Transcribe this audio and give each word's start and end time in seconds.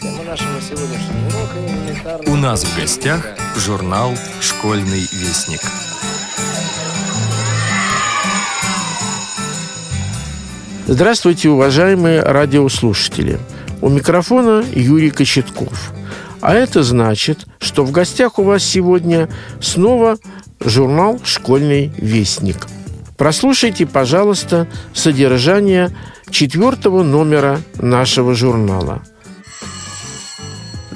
У 0.00 0.06
нас 2.36 2.62
в 2.62 2.78
гостях 2.78 3.26
журнал 3.56 4.12
«Школьный 4.40 5.00
вестник». 5.00 5.60
Здравствуйте, 10.86 11.48
уважаемые 11.48 12.22
радиослушатели. 12.22 13.40
У 13.80 13.88
микрофона 13.88 14.64
Юрий 14.72 15.10
Кочетков. 15.10 15.92
А 16.40 16.54
это 16.54 16.84
значит, 16.84 17.46
что 17.58 17.84
в 17.84 17.90
гостях 17.90 18.38
у 18.38 18.44
вас 18.44 18.62
сегодня 18.62 19.28
снова 19.60 20.18
журнал 20.60 21.18
«Школьный 21.24 21.92
вестник». 21.96 22.68
Прослушайте, 23.16 23.84
пожалуйста, 23.84 24.68
содержание 24.94 25.90
четвертого 26.30 27.02
номера 27.02 27.60
нашего 27.80 28.34
журнала. 28.34 29.02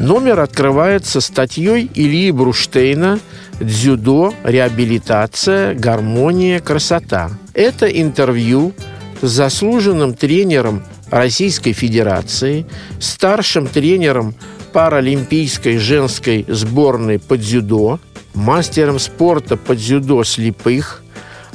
Номер 0.02 0.41
открывается 0.41 1.20
статьей 1.20 1.88
Ильи 1.95 2.33
Бруштейна 2.33 3.20
«Дзюдо, 3.61 4.34
реабилитация, 4.42 5.75
гармония, 5.75 6.59
красота». 6.59 7.30
Это 7.55 7.87
интервью 7.87 8.75
с 9.20 9.30
заслуженным 9.30 10.15
тренером 10.15 10.83
Российской 11.09 11.73
Федерации, 11.73 12.66
старшим 12.98 13.69
тренером 13.69 14.34
паралимпийской 14.73 15.78
женской 15.78 16.47
сборной 16.48 17.20
по 17.20 17.39
дзюдо, 17.39 18.00
мастером 18.34 18.98
спорта 18.98 19.56
по 19.56 19.77
дзюдо 19.77 20.25
слепых, 20.25 21.02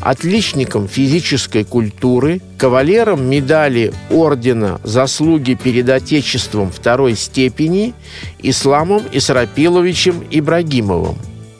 отличником 0.01 0.87
физической 0.87 1.63
культуры, 1.63 2.41
кавалером 2.57 3.29
медали 3.29 3.93
Ордена 4.09 4.79
«Заслуги 4.83 5.53
перед 5.53 5.89
Отечеством» 5.89 6.71
второй 6.71 7.15
степени 7.15 7.93
Исламом 8.39 9.01
Исрапиловичем 9.11 10.23
Ибрагимовым. 10.31 11.17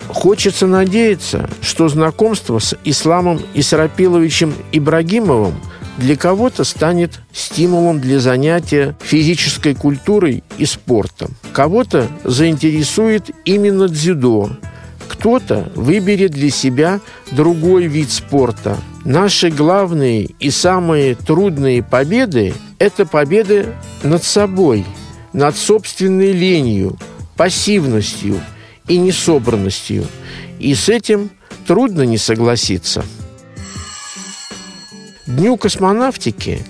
Хочется 0.07 0.67
надеяться, 0.67 1.49
что 1.61 1.89
знакомство 1.89 2.59
с 2.59 2.77
Исламом 2.85 3.41
Исрапиловичем 3.53 4.53
Ибрагимовым 4.71 5.55
для 5.97 6.15
кого-то 6.15 6.63
станет 6.63 7.19
стимулом 7.33 7.99
для 7.99 8.19
занятия 8.19 8.95
физической 9.01 9.73
культурой 9.75 10.43
и 10.57 10.65
спортом. 10.65 11.35
Кого-то 11.53 12.07
заинтересует 12.23 13.31
именно 13.45 13.87
дзюдо, 13.87 14.51
кто-то 15.17 15.71
выберет 15.75 16.31
для 16.31 16.51
себя 16.51 16.99
другой 17.31 17.87
вид 17.87 18.11
спорта. 18.11 18.77
Наши 19.03 19.49
главные 19.49 20.29
и 20.39 20.51
самые 20.51 21.15
трудные 21.15 21.81
победы– 21.81 22.53
это 22.79 23.05
победы 23.05 23.73
над 24.03 24.23
собой, 24.23 24.85
над 25.33 25.57
собственной 25.57 26.33
ленью, 26.33 26.97
пассивностью 27.35 28.39
и 28.87 28.99
несобранностью. 28.99 30.05
И 30.59 30.75
с 30.75 30.87
этим 30.87 31.31
трудно 31.65 32.03
не 32.03 32.19
согласиться. 32.19 33.03
Дню 35.25 35.57
космонавтики 35.57 36.61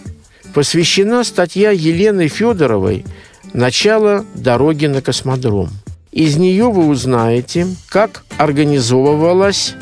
посвящена 0.53 1.25
статья 1.25 1.72
Елены 1.72 2.30
Федоровой 2.30 3.06
«Начало 3.53 4.25
дороги 4.36 4.86
на 4.86 5.02
космодром». 5.02 5.70
Из 6.18 6.36
нее 6.36 6.70
вы 6.72 6.88
узнаете, 6.88 7.68
как 7.90 8.23
организовывалась 8.40 9.76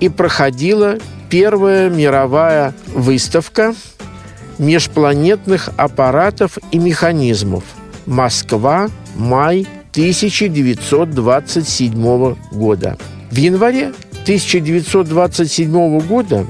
и 0.00 0.08
проходила 0.08 0.98
первая 1.30 1.88
мировая 1.88 2.74
выставка 2.88 3.72
межпланетных 4.58 5.70
аппаратов 5.76 6.58
и 6.72 6.80
механизмов 6.80 7.62
«Москва. 8.04 8.88
Май 9.14 9.64
1927 9.92 12.34
года». 12.50 12.98
В 13.30 13.36
январе 13.36 13.92
1927 14.22 16.00
года 16.00 16.44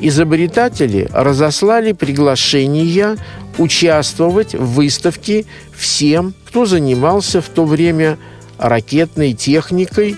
изобретатели 0.00 1.08
разослали 1.12 1.92
приглашения 1.92 3.16
участвовать 3.56 4.56
в 4.56 4.72
выставке 4.72 5.44
всем, 5.76 6.34
кто 6.44 6.66
занимался 6.66 7.40
в 7.40 7.48
то 7.50 7.64
время 7.64 8.18
ракетной 8.60 9.32
техникой 9.32 10.16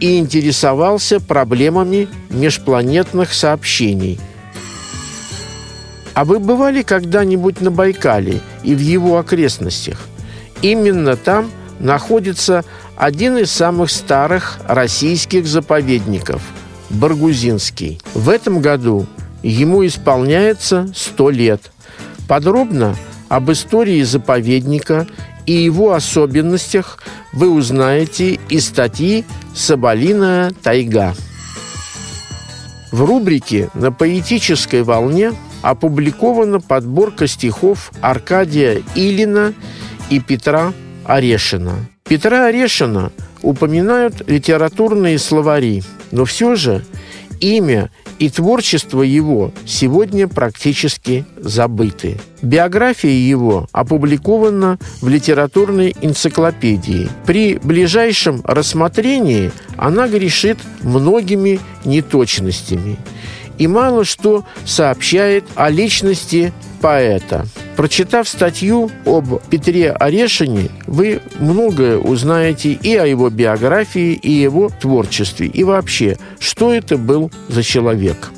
и 0.00 0.18
интересовался 0.18 1.20
проблемами 1.20 2.08
межпланетных 2.28 3.32
сообщений. 3.32 4.20
А 6.14 6.24
вы 6.24 6.40
бывали 6.40 6.82
когда-нибудь 6.82 7.60
на 7.60 7.70
Байкале 7.70 8.40
и 8.62 8.74
в 8.74 8.80
его 8.80 9.18
окрестностях? 9.18 9.98
Именно 10.60 11.16
там 11.16 11.50
находится 11.78 12.64
один 12.96 13.38
из 13.38 13.50
самых 13.50 13.90
старых 13.90 14.58
российских 14.66 15.46
заповедников– 15.46 16.42
Баргузинский. 16.92 18.00
В 18.14 18.28
этом 18.28 18.60
году 18.60 19.06
ему 19.42 19.84
исполняется 19.86 20.90
100 20.94 21.30
лет. 21.30 21.72
Подробно 22.28 22.94
об 23.28 23.50
истории 23.50 24.02
заповедника 24.02 25.06
и 25.46 25.52
его 25.52 25.92
особенностях 25.92 26.98
вы 27.32 27.50
узнаете 27.50 28.38
из 28.48 28.66
статьи 28.66 29.24
«Соболиная 29.54 30.52
тайга». 30.62 31.14
В 32.90 33.04
рубрике 33.04 33.70
«На 33.74 33.90
поэтической 33.90 34.82
волне» 34.82 35.32
опубликована 35.62 36.60
подборка 36.60 37.26
стихов 37.26 37.92
Аркадия 38.00 38.82
Илина 38.94 39.54
и 40.10 40.20
Петра 40.20 40.72
Орешина. 41.04 41.74
Петра 42.04 42.46
Орешина 42.46 43.12
упоминают 43.42 44.28
литературные 44.28 45.18
словари, 45.18 45.82
но 46.10 46.24
все 46.24 46.54
же 46.54 46.84
имя 47.42 47.90
и 48.18 48.30
творчество 48.30 49.02
его 49.02 49.52
сегодня 49.66 50.28
практически 50.28 51.26
забыты. 51.36 52.18
Биография 52.40 53.10
его 53.10 53.68
опубликована 53.72 54.78
в 55.00 55.08
литературной 55.08 55.94
энциклопедии. 56.00 57.08
При 57.26 57.58
ближайшем 57.58 58.40
рассмотрении 58.44 59.52
она 59.76 60.08
грешит 60.08 60.58
многими 60.82 61.60
неточностями 61.84 62.96
и 63.58 63.66
мало 63.66 64.04
что 64.04 64.44
сообщает 64.64 65.44
о 65.54 65.68
личности 65.68 66.52
поэта. 66.80 67.46
Прочитав 67.76 68.28
статью 68.28 68.90
об 69.06 69.40
Петре 69.48 69.92
Орешине, 69.92 70.68
вы 70.86 71.22
многое 71.40 71.96
узнаете 71.96 72.72
и 72.72 72.94
о 72.96 73.06
его 73.06 73.30
биографии, 73.30 74.12
и 74.12 74.30
его 74.30 74.68
творчестве, 74.68 75.46
и 75.46 75.64
вообще, 75.64 76.18
что 76.38 76.72
это 76.72 76.98
был 76.98 77.30
за 77.48 77.62
человек. 77.62 78.30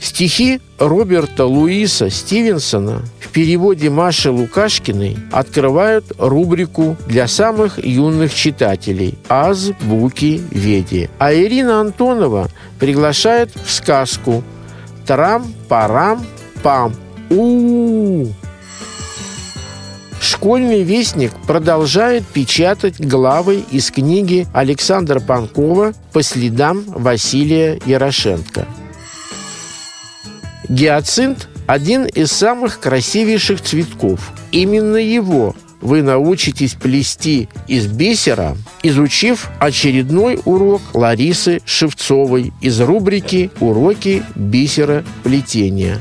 Стихи 0.00 0.60
Роберта 0.78 1.44
Луиса 1.44 2.10
Стивенсона 2.10 3.02
в 3.20 3.28
переводе 3.28 3.90
Маши 3.90 4.30
Лукашкиной 4.30 5.16
открывают 5.30 6.06
рубрику 6.18 6.96
для 7.06 7.28
самых 7.28 7.84
юных 7.84 8.34
читателей 8.34 9.18
«Аз 9.28 9.70
Буки 9.82 10.42
Веди». 10.50 11.10
А 11.18 11.32
Ирина 11.32 11.80
Антонова 11.80 12.48
приглашает 12.78 13.50
в 13.62 13.70
сказку 13.70 14.42
«Трам-парам-пам» 15.06 16.94
у, 17.30 18.26
Школьный 20.20 20.82
вестник 20.82 21.32
продолжает 21.46 22.26
печатать 22.26 23.00
главы 23.00 23.64
из 23.70 23.90
книги 23.90 24.46
Александра 24.52 25.20
Панкова 25.20 25.92
«По 26.12 26.22
следам 26.22 26.82
Василия 26.86 27.80
Ярошенко». 27.86 28.66
Гиацинт– 30.68 31.48
один 31.66 32.06
из 32.06 32.32
самых 32.32 32.80
красивейших 32.80 33.60
цветков. 33.60 34.32
Именно 34.52 34.96
его 34.96 35.54
вы 35.80 36.02
научитесь 36.02 36.74
плести 36.74 37.48
из 37.68 37.86
бисера, 37.86 38.56
изучив 38.82 39.50
очередной 39.60 40.40
урок 40.44 40.82
Ларисы 40.94 41.60
Шевцовой 41.64 42.52
из 42.60 42.80
рубрики 42.80 43.50
«Уроки 43.60 44.22
бисера 44.34 45.04
плетения». 45.22 45.98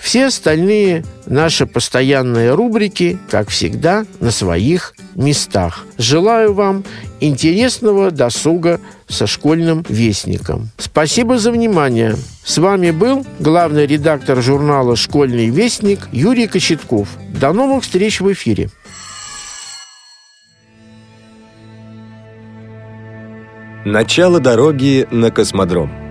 Все 0.00 0.26
остальные 0.26 1.04
наши 1.26 1.66
постоянные 1.66 2.54
рубрики, 2.54 3.18
как 3.30 3.50
всегда, 3.50 4.06
на 4.18 4.30
своих 4.30 4.94
местах. 5.14 5.84
Желаю 5.98 6.54
вам 6.54 6.84
интересного 7.20 8.10
досуга 8.10 8.80
со 9.08 9.26
школьным 9.26 9.84
вестником. 9.88 10.70
Спасибо 10.78 11.38
за 11.38 11.52
внимание. 11.52 12.16
С 12.42 12.58
вами 12.58 12.90
был 12.90 13.26
главный 13.38 13.86
редактор 13.86 14.40
журнала 14.42 14.96
«Школьный 14.96 15.50
вестник» 15.50 16.08
Юрий 16.12 16.46
Кочетков. 16.46 17.08
До 17.38 17.52
новых 17.52 17.84
встреч 17.84 18.20
в 18.20 18.32
эфире. 18.32 18.70
Начало 23.84 24.40
дороги 24.40 25.06
на 25.10 25.30
космодром. 25.30 26.09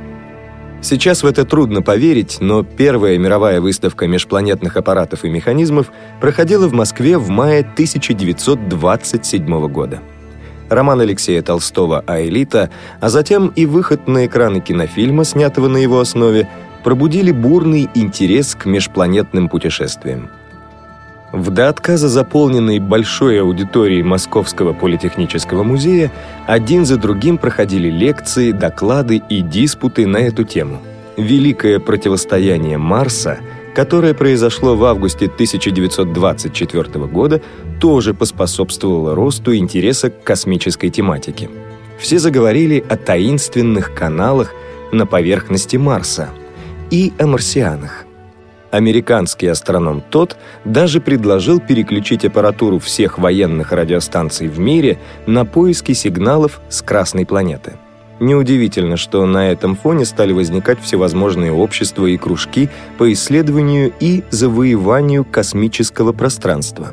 Сейчас 0.82 1.24
в 1.24 1.26
это 1.26 1.44
трудно 1.44 1.82
поверить, 1.82 2.38
но 2.40 2.64
первая 2.64 3.18
мировая 3.18 3.60
выставка 3.60 4.08
межпланетных 4.08 4.78
аппаратов 4.78 5.26
и 5.26 5.30
механизмов 5.30 5.92
проходила 6.22 6.70
в 6.70 6.74
Москве 6.74 7.18
в 7.18 7.28
мае 7.30 7.62
1927 7.62 9.68
года. 9.68 10.00
Роман 10.70 11.02
Алексея 11.02 11.42
Толстого 11.42 12.02
«Аэлита», 12.08 12.70
а 13.02 13.10
затем 13.10 13.48
и 13.48 13.66
выход 13.66 14.08
на 14.08 14.26
экраны 14.26 14.62
кинофильма, 14.62 15.26
снятого 15.26 15.68
на 15.68 15.78
его 15.78 16.00
основе, 16.00 16.48
пробудили 16.84 17.32
бурный 17.32 17.90
интерес 17.96 18.56
к 18.56 18.66
межпланетным 18.66 19.50
путешествиям. 19.50 20.30
В 21.32 21.52
до 21.52 21.70
отказа 21.70 22.10
заполненной 22.10 22.80
большой 22.80 23.42
аудитории 23.42 24.02
Московского 24.02 24.74
политехнического 24.74 25.62
музея 25.62 26.12
один 26.48 26.86
за 26.86 26.98
другим 26.98 27.38
проходили 27.38 27.90
лекции, 27.90 28.52
доклады 28.52 29.22
и 29.30 29.42
диспуты 29.42 30.08
на 30.08 30.18
эту 30.18 30.44
тему. 30.44 30.80
Великое 31.18 31.80
противостояние 31.80 32.80
Марса, 32.80 33.40
которое 33.76 34.16
произошло 34.16 34.76
в 34.76 34.84
августе 34.86 35.26
1924 35.26 37.06
года, 37.06 37.42
тоже 37.80 38.16
поспособствовало 38.16 39.14
росту 39.14 39.56
интереса 39.56 40.10
к 40.10 40.24
космической 40.24 40.90
тематике. 40.90 41.50
Все 42.00 42.18
заговорили 42.18 42.84
о 42.90 42.98
таинственных 42.98 43.94
каналах 43.94 44.52
на 44.92 45.06
поверхности 45.06 45.78
Марса 45.78 46.30
и 46.90 47.14
о 47.20 47.28
марсианах. 47.28 48.06
Американский 48.72 49.48
астроном 49.48 50.04
тот 50.10 50.38
даже 50.64 51.02
предложил 51.02 51.60
переключить 51.60 52.26
аппаратуру 52.26 52.78
всех 52.80 53.18
военных 53.18 53.72
радиостанций 53.72 54.48
в 54.48 54.60
мире 54.60 55.00
на 55.26 55.44
поиски 55.44 55.94
сигналов 55.94 56.62
с 56.70 56.82
Красной 56.82 57.26
планеты. 57.26 57.74
Неудивительно, 58.20 58.98
что 58.98 59.26
на 59.26 59.50
этом 59.50 59.76
фоне 59.76 60.06
стали 60.06 60.34
возникать 60.34 60.80
всевозможные 60.82 61.54
общества 61.54 62.06
и 62.06 62.18
кружки 62.18 62.70
по 62.98 63.12
исследованию 63.14 63.94
и 64.00 64.24
завоеванию 64.30 65.24
космического 65.24 66.12
пространства. 66.12 66.92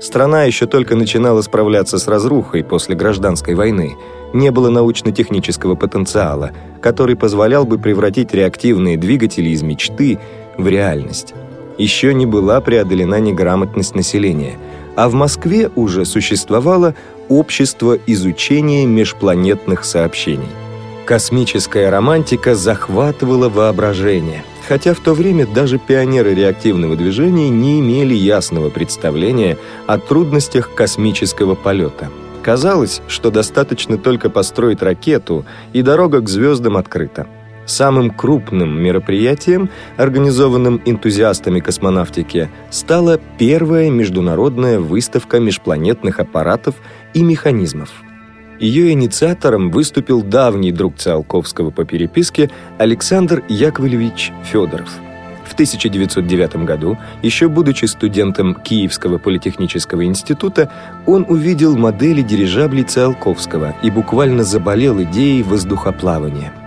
Страна 0.00 0.44
еще 0.44 0.66
только 0.66 0.96
начинала 0.96 1.42
справляться 1.42 1.98
с 1.98 2.08
разрухой 2.08 2.64
после 2.64 2.96
гражданской 2.96 3.54
войны. 3.54 3.96
Не 4.32 4.50
было 4.50 4.70
научно-технического 4.70 5.74
потенциала, 5.74 6.52
который 6.80 7.16
позволял 7.16 7.66
бы 7.66 7.78
превратить 7.78 8.32
реактивные 8.32 8.96
двигатели 8.96 9.50
из 9.50 9.60
мечты 9.62 10.18
в 10.62 10.68
реальность. 10.68 11.34
Еще 11.78 12.12
не 12.14 12.26
была 12.26 12.60
преодолена 12.60 13.20
неграмотность 13.20 13.94
населения, 13.94 14.58
а 14.96 15.08
в 15.08 15.14
Москве 15.14 15.70
уже 15.76 16.04
существовало 16.04 16.94
общество 17.28 17.96
изучения 18.06 18.86
межпланетных 18.86 19.84
сообщений. 19.84 20.48
Космическая 21.06 21.88
романтика 21.88 22.54
захватывала 22.54 23.48
воображение, 23.48 24.44
хотя 24.68 24.94
в 24.94 25.00
то 25.00 25.14
время 25.14 25.46
даже 25.46 25.78
пионеры 25.78 26.34
реактивного 26.34 26.96
движения 26.96 27.48
не 27.48 27.80
имели 27.80 28.14
ясного 28.14 28.68
представления 28.68 29.58
о 29.86 29.98
трудностях 29.98 30.74
космического 30.74 31.54
полета. 31.54 32.10
Казалось, 32.42 33.02
что 33.08 33.30
достаточно 33.30 33.98
только 33.98 34.30
построить 34.30 34.82
ракету, 34.82 35.44
и 35.72 35.82
дорога 35.82 36.20
к 36.20 36.28
звездам 36.28 36.76
открыта. 36.76 37.26
Самым 37.66 38.10
крупным 38.10 38.82
мероприятием, 38.82 39.70
организованным 39.96 40.80
энтузиастами 40.84 41.60
космонавтики, 41.60 42.48
стала 42.70 43.20
первая 43.38 43.90
международная 43.90 44.80
выставка 44.80 45.38
межпланетных 45.38 46.18
аппаратов 46.18 46.74
и 47.14 47.22
механизмов. 47.22 47.90
Ее 48.58 48.92
инициатором 48.92 49.70
выступил 49.70 50.22
давний 50.22 50.72
друг 50.72 50.96
Циолковского 50.96 51.70
по 51.70 51.84
переписке 51.84 52.50
Александр 52.78 53.42
Яковлевич 53.48 54.32
Федоров. 54.44 54.90
В 55.46 55.54
1909 55.54 56.64
году, 56.64 56.98
еще 57.22 57.48
будучи 57.48 57.86
студентом 57.86 58.54
Киевского 58.54 59.18
политехнического 59.18 60.04
института, 60.04 60.70
он 61.06 61.24
увидел 61.28 61.76
модели 61.76 62.22
дирижаблей 62.22 62.84
Циолковского 62.84 63.74
и 63.82 63.90
буквально 63.90 64.44
заболел 64.44 65.02
идеей 65.02 65.42
воздухоплавания– 65.42 66.52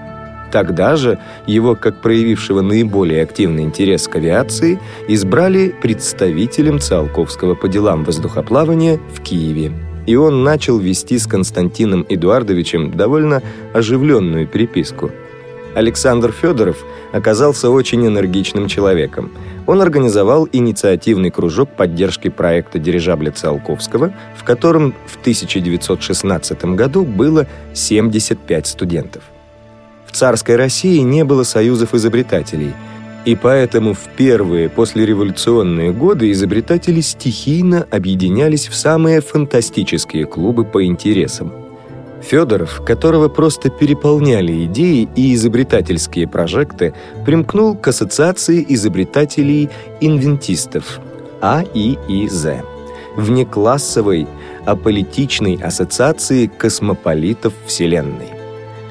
Тогда 0.53 0.97
же 0.97 1.17
его, 1.47 1.75
как 1.75 1.99
проявившего 1.99 2.61
наиболее 2.61 3.23
активный 3.23 3.63
интерес 3.63 4.07
к 4.07 4.17
авиации, 4.17 4.79
избрали 5.07 5.73
представителем 5.81 6.77
Циолковского 6.77 7.55
по 7.55 7.67
делам 7.67 8.03
воздухоплавания 8.03 8.99
в 9.15 9.21
Киеве. 9.23 9.71
И 10.05 10.15
он 10.15 10.43
начал 10.43 10.77
вести 10.77 11.17
с 11.17 11.25
Константином 11.25 12.05
Эдуардовичем 12.07 12.91
довольно 12.91 13.41
оживленную 13.73 14.45
переписку. 14.45 15.09
Александр 15.73 16.31
Федоров 16.31 16.85
оказался 17.13 17.71
очень 17.71 18.05
энергичным 18.05 18.67
человеком. 18.67 19.31
Он 19.65 19.81
организовал 19.81 20.47
инициативный 20.51 21.31
кружок 21.31 21.71
поддержки 21.75 22.29
проекта 22.29 22.77
дирижабля 22.77 23.31
Циолковского, 23.31 24.13
в 24.37 24.43
котором 24.43 24.93
в 25.07 25.19
1916 25.19 26.63
году 26.75 27.05
было 27.05 27.47
75 27.73 28.67
студентов 28.67 29.32
царской 30.13 30.55
России 30.55 30.97
не 30.99 31.23
было 31.23 31.43
союзов 31.43 31.93
изобретателей, 31.93 32.73
и 33.25 33.35
поэтому 33.35 33.93
в 33.93 34.07
первые 34.17 34.69
послереволюционные 34.69 35.91
годы 35.91 36.31
изобретатели 36.31 37.01
стихийно 37.01 37.85
объединялись 37.89 38.67
в 38.67 38.75
самые 38.75 39.21
фантастические 39.21 40.25
клубы 40.25 40.65
по 40.65 40.85
интересам. 40.85 41.51
Федоров, 42.21 42.83
которого 42.85 43.29
просто 43.29 43.69
переполняли 43.69 44.65
идеи 44.65 45.09
и 45.15 45.33
изобретательские 45.33 46.27
прожекты, 46.27 46.93
примкнул 47.25 47.75
к 47.75 47.87
Ассоциации 47.87 48.65
изобретателей-инвентистов 48.69 50.99
АИИЗ, 51.41 52.47
внеклассовой 53.17 54.27
аполитичной 54.65 55.55
ассоциации 55.55 56.47
космополитов 56.47 57.53
Вселенной 57.65 58.32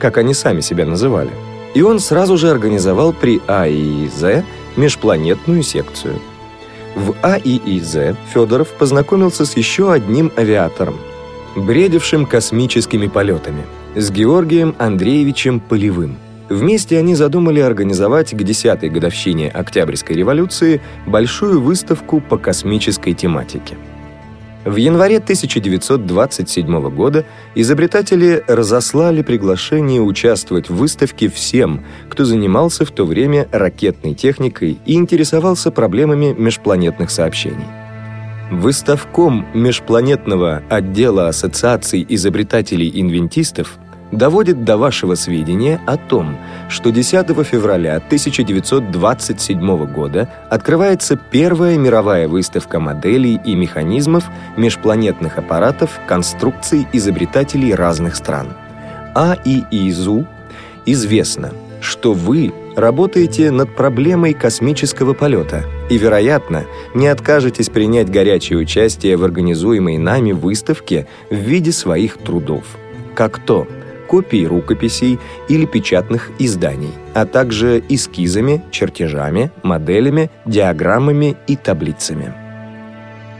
как 0.03 0.19
они 0.19 0.35
сами 0.35 0.61
себя 0.61 0.85
называли. 0.85 1.31
И 1.75 1.83
он 1.83 2.01
сразу 2.01 2.37
же 2.37 2.51
организовал 2.51 3.13
при 3.13 3.41
АИИЗ 3.47 4.45
межпланетную 4.77 5.63
секцию. 5.63 6.17
В 6.97 7.15
АИИЗ 7.23 8.17
Федоров 8.35 8.69
познакомился 8.71 9.47
с 9.47 9.57
еще 9.57 9.93
одним 9.93 10.33
авиатором, 10.37 10.97
бредившим 11.55 12.27
космическими 12.27 13.07
полетами, 13.07 13.63
с 13.95 14.11
Георгием 14.11 14.75
Андреевичем 14.79 15.61
Полевым. 15.61 16.17
Вместе 16.49 16.99
они 16.99 17.15
задумали 17.15 17.61
организовать 17.61 18.33
к 18.33 18.41
10-й 18.41 18.89
годовщине 18.89 19.49
Октябрьской 19.51 20.17
революции 20.17 20.81
большую 21.07 21.61
выставку 21.61 22.21
по 22.21 22.37
космической 22.39 23.15
тематике– 23.15 23.77
в 24.65 24.77
январе 24.77 25.17
1927 25.17 26.91
года 26.91 27.25
изобретатели 27.57 28.45
разослали 28.47 29.23
приглашение 29.23 30.01
участвовать 30.01 30.71
в 30.71 30.77
выставке 30.77 31.29
всем, 31.29 31.85
кто 32.09 32.25
занимался 32.25 32.85
в 32.85 32.93
то 32.93 33.05
время 33.05 33.49
ракетной 33.51 34.15
техникой 34.15 34.79
и 34.87 34.95
интересовался 34.95 35.73
проблемами 35.73 36.33
межпланетных 36.37 37.11
сообщений. 37.11 37.67
Выставком 38.53 39.47
межпланетного 39.55 40.63
отдела 40.69 41.29
Ассоциаций 41.29 42.07
изобретателей-инвентистов 42.09 43.79
доводит 44.13 44.63
до 44.63 44.77
вашего 44.77 45.15
сведения 45.15 45.81
о 45.87 45.97
том, 45.97 46.39
что 46.69 46.91
10 46.91 47.27
февраля 47.45 47.97
1927 47.97 49.87
года 49.87 50.29
открывается 50.51 51.17
первая 51.17 51.77
мировая 51.79 52.29
выставка 52.29 52.79
моделей 52.79 53.41
и 53.45 53.55
механизмов 53.55 54.25
межпланетных 54.57 55.39
аппаратов 55.39 55.99
конструкций 56.07 56.87
изобретателей 56.93 57.75
разных 57.75 58.15
стран. 58.15 58.49
А 59.15 59.37
и 59.45 59.65
ИЗУ 59.71 60.27
известно, 60.87 61.53
что 61.81 62.13
вы 62.13 62.53
работаете 62.77 63.51
над 63.51 63.75
проблемой 63.75 64.35
космического 64.35 65.15
полета 65.15 65.65
и, 65.91 65.99
вероятно, 65.99 66.65
не 66.95 67.07
откажетесь 67.09 67.69
принять 67.69 68.11
горячее 68.11 68.59
участие 68.59 69.17
в 69.17 69.25
организуемой 69.25 69.99
нами 69.99 70.33
выставке 70.33 71.07
в 71.31 71.35
виде 71.35 71.73
своих 71.73 72.17
трудов. 72.19 72.65
Как 73.15 73.39
то– 73.39 73.67
копий 74.13 74.47
рукописей 74.47 75.19
или 75.49 75.65
печатных 75.65 76.31
изданий, 76.39 76.93
а 77.15 77.25
также 77.25 77.83
эскизами, 77.89 78.63
чертежами, 78.71 79.51
моделями, 79.63 80.31
диаграммами 80.45 81.35
и 81.47 81.57
таблицами. 81.57 82.35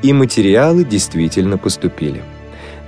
И 0.03 0.15
материалы 0.15 0.85
действительно 0.85 1.59
поступили. 1.59 2.23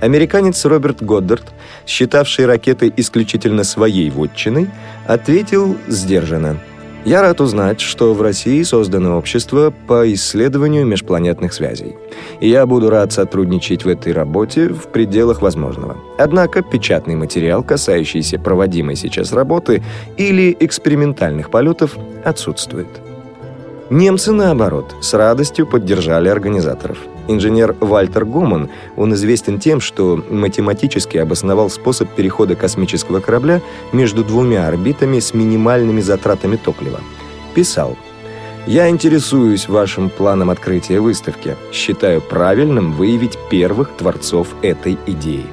Американец 0.01 0.65
Роберт 0.65 1.03
Годдард, 1.03 1.53
считавший 1.85 2.47
ракеты 2.47 2.91
исключительно 2.97 3.63
своей 3.63 4.09
вотчиной, 4.09 4.67
ответил 5.05 5.77
сдержанно. 5.87 6.57
Я 7.05 7.21
рад 7.21 7.39
узнать, 7.39 7.81
что 7.81 8.15
в 8.15 8.21
России 8.23 8.63
создано 8.63 9.19
общество 9.19 9.71
по 9.85 10.11
исследованию 10.11 10.87
межпланетных 10.87 11.53
связей. 11.53 11.95
И 12.39 12.49
я 12.49 12.65
буду 12.65 12.89
рад 12.89 13.13
сотрудничать 13.13 13.85
в 13.85 13.87
этой 13.87 14.11
работе 14.11 14.69
в 14.69 14.87
пределах 14.87 15.43
возможного. 15.43 15.97
Однако 16.17 16.63
печатный 16.63 17.15
материал, 17.15 17.61
касающийся 17.61 18.39
проводимой 18.39 18.95
сейчас 18.95 19.33
работы 19.33 19.83
или 20.17 20.57
экспериментальных 20.59 21.51
полетов, 21.51 21.95
отсутствует. 22.23 22.87
Немцы, 23.91 24.31
наоборот, 24.31 24.95
с 24.99 25.13
радостью 25.13 25.67
поддержали 25.67 26.27
организаторов. 26.27 26.97
Инженер 27.27 27.75
Вальтер 27.79 28.25
Гоман, 28.25 28.69
он 28.95 29.13
известен 29.13 29.59
тем, 29.59 29.81
что 29.81 30.23
математически 30.29 31.17
обосновал 31.17 31.69
способ 31.69 32.09
перехода 32.09 32.55
космического 32.55 33.19
корабля 33.19 33.61
между 33.91 34.23
двумя 34.23 34.67
орбитами 34.67 35.19
с 35.19 35.33
минимальными 35.33 36.01
затратами 36.01 36.55
топлива. 36.55 36.99
Писал, 37.55 37.97
«Я 38.67 38.89
интересуюсь 38.89 39.67
вашим 39.67 40.09
планом 40.09 40.49
открытия 40.49 40.99
выставки. 40.99 41.55
Считаю 41.71 42.21
правильным 42.21 42.93
выявить 42.93 43.37
первых 43.49 43.91
творцов 43.97 44.47
этой 44.61 44.97
идеи». 45.07 45.45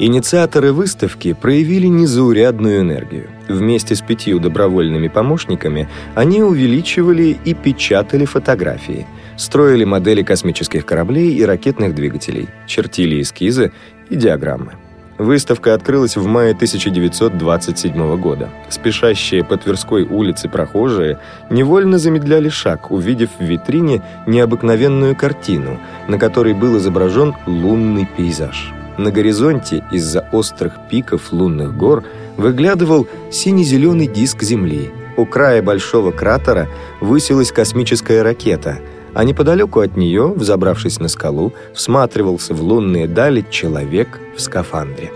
Инициаторы 0.00 0.72
выставки 0.72 1.32
проявили 1.34 1.86
незаурядную 1.86 2.80
энергию. 2.80 3.28
Вместе 3.48 3.94
с 3.94 4.00
пятью 4.00 4.40
добровольными 4.40 5.06
помощниками 5.06 5.88
они 6.16 6.42
увеличивали 6.42 7.38
и 7.44 7.54
печатали 7.54 8.24
фотографии, 8.24 9.06
строили 9.36 9.84
модели 9.84 10.22
космических 10.22 10.86
кораблей 10.86 11.34
и 11.34 11.44
ракетных 11.44 11.94
двигателей, 11.94 12.48
чертили 12.66 13.20
эскизы 13.22 13.72
и 14.10 14.16
диаграммы. 14.16 14.72
Выставка 15.16 15.74
открылась 15.74 16.16
в 16.16 16.26
мае 16.26 16.54
1927 16.54 18.16
года. 18.16 18.48
Спешащие 18.68 19.44
по 19.44 19.56
Тверской 19.56 20.02
улице 20.02 20.48
прохожие 20.48 21.20
невольно 21.50 21.98
замедляли 21.98 22.48
шаг, 22.48 22.90
увидев 22.90 23.30
в 23.38 23.44
витрине 23.44 24.02
необыкновенную 24.26 25.14
картину, 25.14 25.78
на 26.08 26.18
которой 26.18 26.52
был 26.52 26.78
изображен 26.78 27.34
лунный 27.46 28.08
пейзаж. 28.16 28.72
На 28.98 29.12
горизонте 29.12 29.84
из-за 29.92 30.28
острых 30.32 30.74
пиков 30.90 31.32
лунных 31.32 31.76
гор 31.76 32.04
выглядывал 32.36 33.06
сине-зеленый 33.30 34.08
диск 34.08 34.42
Земли. 34.42 34.90
У 35.16 35.26
края 35.26 35.62
большого 35.62 36.10
кратера 36.10 36.68
высилась 37.00 37.52
космическая 37.52 38.22
ракета, 38.22 38.78
а 39.14 39.24
неподалеку 39.24 39.80
от 39.80 39.96
нее, 39.96 40.32
взобравшись 40.34 41.00
на 41.00 41.08
скалу, 41.08 41.52
всматривался 41.72 42.54
в 42.54 42.62
лунные 42.62 43.06
дали 43.08 43.44
человек 43.50 44.20
в 44.36 44.40
скафандре. 44.40 45.10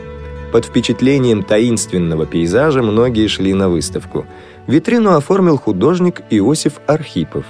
Под 0.52 0.64
впечатлением 0.64 1.43
таинственного 1.43 2.25
пейзажа 2.26 2.83
многие 2.83 3.26
шли 3.26 3.52
на 3.52 3.69
выставку. 3.69 4.26
Витрину 4.67 5.14
оформил 5.14 5.59
художник 5.59 6.23
Иосиф 6.31 6.75
Архипов. 6.87 7.45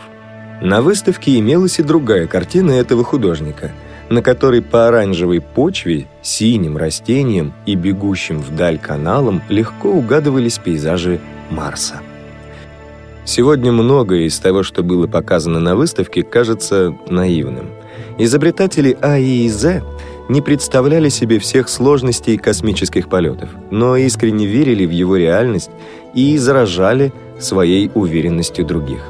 На 0.61 0.83
выставке 0.83 1.39
имелась 1.39 1.79
и 1.79 1.83
другая 1.83 2.27
картина 2.27 2.73
этого 2.73 3.05
художника– 3.05 3.71
на 4.11 4.23
которой 4.23 4.63
по 4.63 4.89
оранжевой 4.89 5.41
почве, 5.41 6.07
синим 6.23 6.77
растениям 6.77 7.53
и 7.67 7.75
бегущим 7.75 8.41
вдаль 8.41 8.79
каналам 8.79 9.43
легко 9.49 9.91
угадывались 9.91 10.59
пейзажи 10.59 11.21
Марса. 11.51 12.01
Сегодня 13.29 13.73
многое 13.73 14.21
из 14.21 14.39
того, 14.39 14.63
что 14.63 14.83
было 14.83 15.07
показано 15.07 15.61
на 15.61 15.77
выставке, 15.77 16.23
кажется 16.23 16.97
наивным. 17.11 17.67
Изобретатели 18.17 18.97
А 19.03 19.19
и 19.19 19.47
З 19.51 19.83
не 20.31 20.41
представляли 20.41 21.11
себе 21.11 21.39
всех 21.39 21.69
сложностей 21.69 22.39
космических 22.39 23.11
полетов, 23.11 23.51
но 23.71 23.99
искренне 23.99 24.47
верили 24.47 24.87
в 24.87 24.91
его 24.91 25.17
реальность 25.17 25.71
и 26.15 26.39
заражали 26.39 27.13
своей 27.39 27.91
уверенностью 27.95 28.65
других 28.65 29.01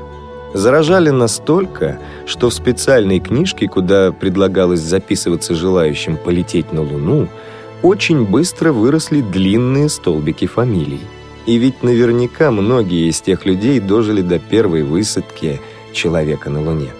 заражали 0.54 1.10
настолько, 1.10 1.98
что 2.26 2.48
в 2.48 2.54
специальной 2.54 3.20
книжке, 3.20 3.68
куда 3.68 4.10
предлагалось 4.10 4.80
записываться 4.80 5.54
желающим 5.54 6.16
полететь 6.16 6.72
на 6.72 6.80
Луну, 6.80 7.28
очень 7.82 8.24
быстро 8.24 8.72
выросли 8.72 9.20
длинные 9.20 9.88
столбики 9.90 10.46
фамилий. 10.46 11.00
И 11.48 11.56
ведь 11.56 11.82
наверняка 11.82 12.50
многие 12.50 13.08
из 13.08 13.22
тех 13.22 13.46
людей 13.46 13.80
дожили 13.80 14.20
до 14.20 14.38
первой 14.38 14.82
высадки 14.82 15.62
человека 15.94 16.50
на 16.50 16.62
Луне. 16.62 16.90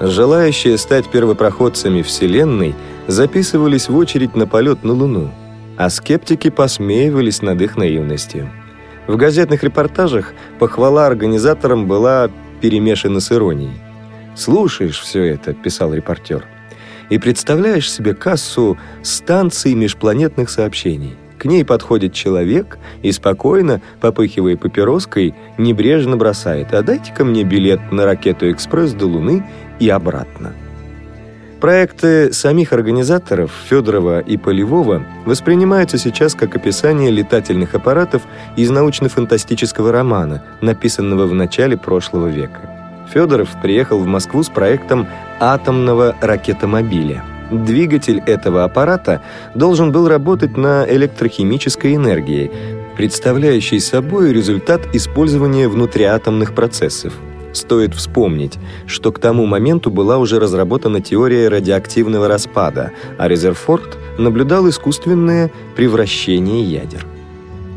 Желающие 0.00 0.76
стать 0.76 1.08
первопроходцами 1.08 2.02
Вселенной 2.02 2.74
записывались 3.06 3.88
в 3.88 3.96
очередь 3.96 4.34
на 4.34 4.48
полет 4.48 4.82
на 4.82 4.94
Луну, 4.94 5.30
а 5.76 5.90
скептики 5.90 6.50
посмеивались 6.50 7.40
над 7.40 7.62
их 7.62 7.76
наивностью. 7.76 8.50
В 9.06 9.16
газетных 9.16 9.62
репортажах 9.62 10.34
похвала 10.58 11.06
организаторам 11.06 11.86
была 11.86 12.30
перемешано 12.60 13.20
с 13.20 13.30
иронией. 13.30 13.78
«Слушаешь 14.34 14.98
все 14.98 15.22
это»,— 15.22 15.52
писал 15.54 15.94
репортер, 15.94 16.44
«и 17.10 17.18
представляешь 17.18 17.88
себе 17.88 18.14
кассу 18.14 18.76
станции 19.04 19.72
межпланетных 19.74 20.50
сообщений. 20.50 21.14
К 21.42 21.44
ней 21.44 21.64
подходит 21.64 22.12
человек 22.12 22.78
и 23.02 23.10
спокойно, 23.10 23.82
попыхивая 24.00 24.56
папироской, 24.56 25.34
небрежно 25.58 26.16
бросает 26.16 26.72
«А 26.72 26.82
дайте-ка 26.84 27.24
мне 27.24 27.42
билет 27.42 27.80
на 27.90 28.04
ракету 28.04 28.48
«Экспресс» 28.52 28.92
до 28.92 29.06
Луны 29.06 29.44
и 29.80 29.88
обратно». 29.88 30.52
Проекты 31.60 32.32
самих 32.32 32.72
организаторов 32.72 33.50
Федорова 33.68 34.20
и 34.20 34.36
Полевого 34.36 35.04
воспринимаются 35.26 35.98
сейчас 35.98 36.36
как 36.36 36.54
описание 36.54 37.10
летательных 37.10 37.74
аппаратов 37.74 38.22
из 38.54 38.70
научно-фантастического 38.70 39.90
романа, 39.90 40.44
написанного 40.60 41.26
в 41.26 41.34
начале 41.34 41.76
прошлого 41.76 42.28
века. 42.28 43.04
Федоров 43.12 43.48
приехал 43.60 43.98
в 43.98 44.06
Москву 44.06 44.44
с 44.44 44.48
проектом 44.48 45.08
атомного 45.40 46.14
ракетомобиля. 46.20 47.31
Двигатель 47.50 48.22
этого 48.26 48.64
аппарата 48.64 49.22
должен 49.54 49.92
был 49.92 50.08
работать 50.08 50.56
на 50.56 50.86
электрохимической 50.88 51.96
энергии, 51.96 52.50
представляющей 52.96 53.80
собой 53.80 54.32
результат 54.32 54.94
использования 54.94 55.68
внутриатомных 55.68 56.54
процессов– 56.54 57.12
Стоит 57.52 57.94
вспомнить, 57.94 58.58
что 58.86 59.12
к 59.12 59.18
тому 59.18 59.46
моменту 59.46 59.90
была 59.90 60.18
уже 60.18 60.40
разработана 60.40 61.00
теория 61.00 61.48
радиоактивного 61.48 62.26
распада, 62.26 62.92
а 63.18 63.28
Резерфорд 63.28 63.98
наблюдал 64.18 64.68
искусственное 64.68 65.50
превращение 65.76 66.62
ядер. 66.62 67.06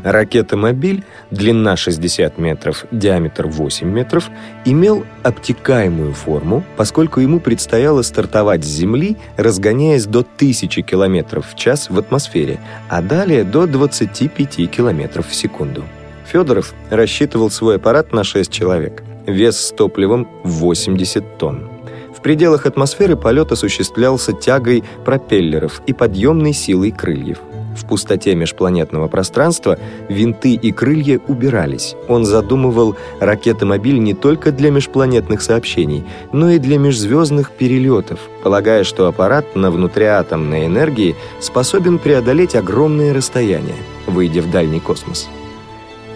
Ракета-мобиль, 0.06 1.02
длина 1.32 1.74
60 1.76 2.38
метров, 2.38 2.84
диаметр 2.92 3.48
8 3.48 3.88
метров, 3.88 4.30
имел 4.64 5.04
обтекаемую 5.24 6.14
форму, 6.14 6.62
поскольку 6.76 7.18
ему 7.18 7.40
предстояло 7.40 8.02
стартовать 8.02 8.64
с 8.64 8.68
Земли, 8.68 9.16
разгоняясь 9.36 10.06
до 10.06 10.20
1000 10.20 10.82
км 10.82 11.40
в 11.40 11.56
час 11.56 11.90
в 11.90 11.98
атмосфере, 11.98 12.60
а 12.88 13.02
далее 13.02 13.42
до 13.42 13.66
25 13.66 14.70
км 14.70 15.22
в 15.22 15.34
секунду. 15.34 15.82
Федоров 16.30 16.72
рассчитывал 16.88 17.50
свой 17.50 17.74
аппарат 17.76 18.12
на 18.12 18.22
6 18.22 18.48
человек– 18.48 19.02
вес 19.26 19.58
с 19.58 19.72
топливом 19.72 20.28
80 20.44 21.36
тонн. 21.36 21.68
В 22.16 22.22
пределах 22.22 22.66
атмосферы 22.66 23.16
полет 23.16 23.50
осуществлялся 23.50 24.32
тягой 24.32 24.84
пропеллеров 25.04 25.82
и 25.88 25.92
подъемной 25.92 26.52
силой 26.52 26.92
крыльев. 26.92 27.38
В 27.76 27.86
пустоте 27.86 28.34
межпланетного 28.34 29.06
пространства 29.06 29.78
винты 30.08 30.54
и 30.54 30.72
крылья 30.72 31.20
убирались. 31.28 31.94
Он 32.08 32.24
задумывал 32.24 32.96
ракетомобиль 33.20 33.98
не 33.98 34.14
только 34.14 34.50
для 34.50 34.70
межпланетных 34.70 35.42
сообщений, 35.42 36.04
но 36.32 36.50
и 36.50 36.58
для 36.58 36.78
межзвездных 36.78 37.50
перелетов, 37.50 38.18
полагая, 38.42 38.82
что 38.82 39.06
аппарат 39.06 39.54
на 39.54 39.70
внутриатомной 39.70 40.66
энергии 40.66 41.14
способен 41.40 41.98
преодолеть 41.98 42.54
огромные 42.54 43.12
расстояния, 43.12 43.76
выйдя 44.06 44.40
в 44.40 44.50
дальний 44.50 44.80
космос. 44.80 45.28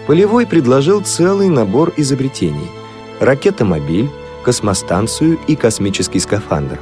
Полевой 0.07 0.47
предложил 0.47 1.01
целый 1.01 1.47
набор 1.47 1.93
изобретений– 1.95 2.71
ракетомобиль, 3.19 4.09
космостанцию 4.43 5.37
и 5.47 5.55
космический 5.55 6.19
скафандр. 6.19 6.79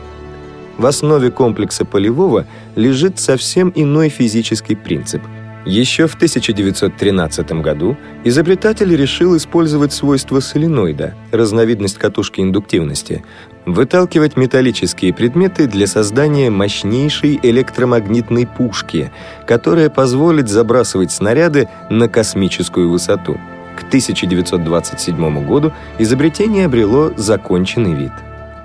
В 0.79 0.85
основе 0.85 1.29
комплекса 1.29 1.83
полевого 1.83 2.45
лежит 2.77 3.19
совсем 3.19 3.69
иной 3.75 4.07
физический 4.07 4.75
принцип. 4.75 5.21
Еще 5.65 6.07
в 6.07 6.15
1913 6.15 7.51
году 7.61 7.97
изобретатель 8.23 8.95
решил 8.95 9.35
использовать 9.35 9.91
свойства 9.91 10.39
соленоида, 10.39 11.15
разновидность 11.33 11.97
катушки 11.97 12.39
индуктивности, 12.39 13.25
выталкивать 13.65 14.37
металлические 14.37 15.13
предметы 15.13 15.67
для 15.67 15.85
создания 15.85 16.49
мощнейшей 16.49 17.41
электромагнитной 17.43 18.47
пушки, 18.47 19.11
которая 19.45 19.89
позволит 19.89 20.47
забрасывать 20.47 21.11
снаряды 21.11 21.67
на 21.89 22.07
космическую 22.07 22.89
высоту. 22.89 23.37
К 23.75 23.83
1927 23.83 25.45
году 25.45 25.73
изобретение 25.97 26.67
обрело 26.67 27.11
законченный 27.17 27.95
вид. 27.95 28.13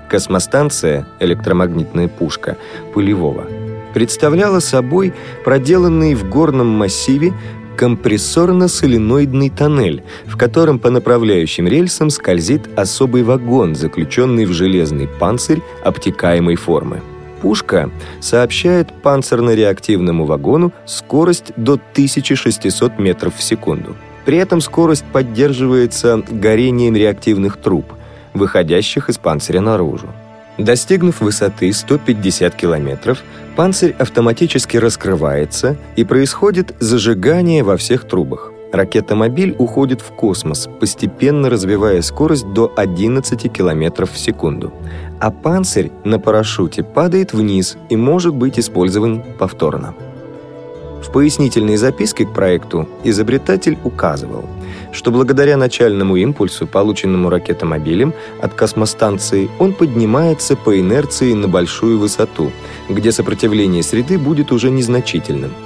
Космостанция 0.09 1.07
«Электромагнитная 1.19 2.07
пушка» 2.07 2.57
Пылевого 2.93 3.45
представляла 3.93 4.59
собой 4.59 5.13
проделанный 5.43 6.15
в 6.15 6.29
горном 6.29 6.67
массиве 6.67 7.33
компрессорно-соленоидный 7.77 9.49
тоннель, 9.49 10.03
в 10.25 10.37
котором 10.37 10.79
по 10.79 10.89
направляющим 10.89 11.67
рельсам 11.67 12.09
скользит 12.09 12.61
особый 12.77 13.23
вагон, 13.23 13.75
заключенный 13.75 14.45
в 14.45 14.53
железный 14.53 15.07
панцирь 15.07 15.61
обтекаемой 15.83 16.55
формы. 16.55 17.01
Пушка 17.41 17.89
сообщает 18.21 18.89
панцирно-реактивному 19.03 20.25
вагону 20.25 20.71
скорость 20.85 21.51
до 21.57 21.73
1600 21.73 22.97
метров 22.97 23.35
в 23.35 23.43
секунду. 23.43 23.95
При 24.25 24.37
этом 24.37 24.61
скорость 24.61 25.05
поддерживается 25.11 26.23
горением 26.29 26.95
реактивных 26.95 27.57
труб, 27.57 27.85
выходящих 28.35 29.09
из 29.09 29.17
панциря 29.17 29.61
наружу. 29.61 30.07
Достигнув 30.57 31.19
высоты 31.19 31.73
150 31.73 32.55
километров, 32.55 33.23
панцирь 33.55 33.95
автоматически 33.97 34.77
раскрывается 34.77 35.75
и 35.95 36.03
происходит 36.03 36.75
зажигание 36.79 37.63
во 37.63 37.75
всех 37.75 38.07
трубах. 38.07 38.51
Ракета-мобиль 38.71 39.55
уходит 39.57 40.01
в 40.01 40.11
космос, 40.11 40.67
постепенно 40.79 41.49
развивая 41.49 42.01
скорость 42.01 42.51
до 42.53 42.71
11 42.75 43.51
километров 43.51 44.11
в 44.11 44.17
секунду. 44.17 44.73
А 45.19 45.31
панцирь 45.31 45.91
на 46.03 46.19
парашюте 46.19 46.83
падает 46.83 47.31
вниз 47.33 47.77
и 47.89 47.95
может 47.95 48.35
быть 48.35 48.59
использован 48.59 49.23
повторно. 49.37 49.93
В 51.05 51.11
пояснительной 51.11 51.77
записке 51.77 52.25
к 52.25 52.33
проекту 52.33 52.89
изобретатель 53.03 53.77
указывал, 53.83 54.49
что 54.91 55.11
благодаря 55.11 55.55
начальному 55.55 56.15
импульсу, 56.15 56.65
полученному 56.65 57.29
ракетомобилем 57.29 58.13
от 58.41 58.53
космостанции, 58.55 59.49
он 59.59 59.73
поднимается 59.73 60.55
по 60.55 60.79
инерции 60.79 61.33
на 61.33 61.47
большую 61.47 61.99
высоту, 61.99 62.51
где 62.89 63.11
сопротивление 63.11 63.83
среды 63.83 64.17
будет 64.17 64.51
уже 64.51 64.71
незначительным– 64.71 65.51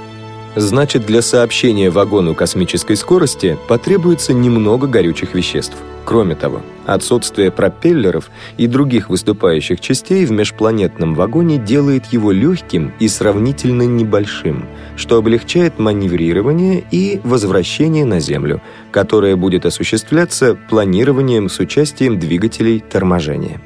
Значит, 0.56 1.06
для 1.06 1.22
сообщения 1.22 1.90
вагону 1.90 2.34
космической 2.34 2.96
скорости 2.96 3.56
потребуется 3.68 4.32
немного 4.32 4.88
горючих 4.88 5.34
веществ. 5.34 5.76
Кроме 6.04 6.34
того, 6.34 6.60
отсутствие 6.86 7.52
пропеллеров 7.52 8.30
и 8.56 8.66
других 8.66 9.10
выступающих 9.10 9.80
частей 9.80 10.26
в 10.26 10.32
межпланетном 10.32 11.14
вагоне 11.14 11.58
делает 11.58 12.06
его 12.06 12.32
легким 12.32 12.92
и 12.98 13.06
сравнительно 13.06 13.82
небольшим, 13.82 14.66
что 14.96 15.18
облегчает 15.18 15.78
маневрирование 15.78 16.82
и 16.90 17.20
возвращение 17.22 18.04
на 18.04 18.18
Землю, 18.18 18.60
которое 18.90 19.36
будет 19.36 19.66
осуществляться 19.66 20.56
планированием 20.68 21.48
с 21.48 21.60
участием 21.60 22.18
двигателей 22.18 22.80
торможения. 22.80 23.60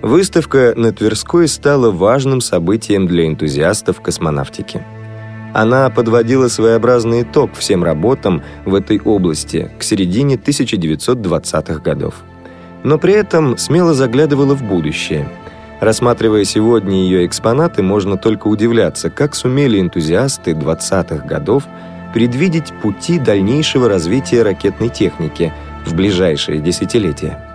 Выставка 0.00 0.72
на 0.76 0.94
Тверской 0.94 1.46
стала 1.46 1.90
важным 1.90 2.40
событием 2.40 3.06
для 3.06 3.26
энтузиастов 3.26 4.00
космонавтики. 4.00 4.82
Она 5.52 5.90
подводила 5.90 6.48
своеобразный 6.48 7.22
итог 7.22 7.54
всем 7.54 7.82
работам 7.82 8.42
в 8.64 8.74
этой 8.74 9.00
области 9.00 9.70
к 9.78 9.82
середине 9.82 10.36
1920-х 10.36 11.80
годов. 11.80 12.14
Но 12.84 12.98
при 12.98 13.14
этом 13.14 13.58
смело 13.58 13.92
заглядывала 13.92 14.54
в 14.54 14.62
будущее. 14.62 15.28
Рассматривая 15.80 16.44
сегодня 16.44 16.96
ее 16.96 17.26
экспонаты, 17.26 17.82
можно 17.82 18.16
только 18.16 18.48
удивляться, 18.48 19.10
как 19.10 19.34
сумели 19.34 19.80
энтузиасты 19.80 20.52
20-х 20.52 21.26
годов 21.26 21.64
предвидеть 22.14 22.72
пути 22.82 23.18
дальнейшего 23.18 23.88
развития 23.88 24.42
ракетной 24.42 24.88
техники 24.88 25.52
в 25.86 25.94
ближайшие 25.94 26.60
десятилетия. 26.60 27.49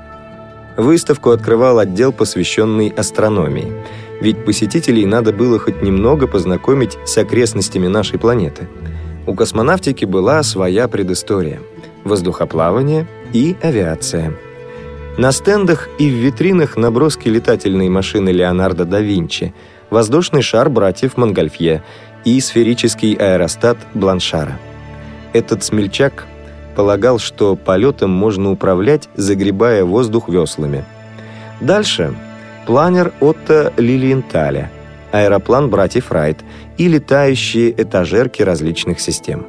Выставку 0.77 1.31
открывал 1.31 1.79
отдел, 1.79 2.11
посвященный 2.11 2.89
астрономии– 2.89 3.73
ведь 4.21 4.45
посетителей 4.45 5.05
надо 5.05 5.33
было 5.33 5.59
хоть 5.59 5.81
немного 5.81 6.27
познакомить 6.27 6.97
с 7.05 7.17
окрестностями 7.17 7.87
нашей 7.87 8.19
планеты. 8.19 8.67
У 9.27 9.33
космонавтики 9.33 10.05
была 10.05 10.41
своя 10.43 10.87
предыстория– 10.87 11.59
воздухоплавание 12.03 13.07
и 13.33 13.55
авиация. 13.61 14.33
На 15.17 15.31
стендах 15.31 15.89
и 15.97 16.09
в 16.09 16.13
витринах 16.13 16.77
наброски 16.77 17.29
летательной 17.29 17.89
машины 17.89 18.29
Леонардо 18.29 18.85
да 18.85 18.99
Винчи, 18.99 19.53
воздушный 19.89 20.41
шар 20.41 20.69
братьев 20.69 21.17
Монгольфье 21.17 21.83
и 22.25 22.39
сферический 22.39 23.13
аэростат 23.13 23.77
Бланшара. 23.93 24.57
Этот 25.33 25.63
смельчак 25.63 26.25
полагал, 26.75 27.17
что 27.19 27.55
полетом 27.55 28.11
можно 28.11 28.51
управлять, 28.51 29.09
загребая 29.15 29.85
воздух 29.85 30.29
веслами. 30.29 30.83
Дальше 31.61 32.13
планер 32.67 33.13
Отто 33.19 33.73
Лилиенталя, 33.77 34.71
аэроплан 35.11 35.69
братьев 35.69 36.11
Райт 36.11 36.39
и 36.77 36.87
летающие 36.87 37.71
этажерки 37.71 38.41
различных 38.41 38.99
систем. 38.99 39.45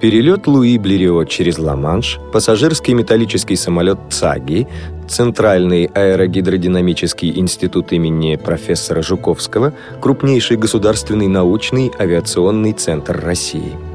Перелет 0.00 0.46
Луи 0.46 0.76
Блериот 0.76 1.30
через 1.30 1.58
Ла-Манш, 1.58 2.18
пассажирский 2.32 2.94
металлический 2.94 3.56
самолет 3.56 3.98
ЦАГИ, 4.10 4.66
Центральный 5.08 5.84
аэрогидродинамический 5.86 7.38
институт 7.38 7.92
имени 7.92 8.36
профессора 8.36 9.02
Жуковского, 9.02 9.72
крупнейший 10.00 10.56
государственный 10.56 11.28
научный 11.28 11.90
авиационный 11.98 12.72
центр 12.72 13.20
России– 13.22 13.72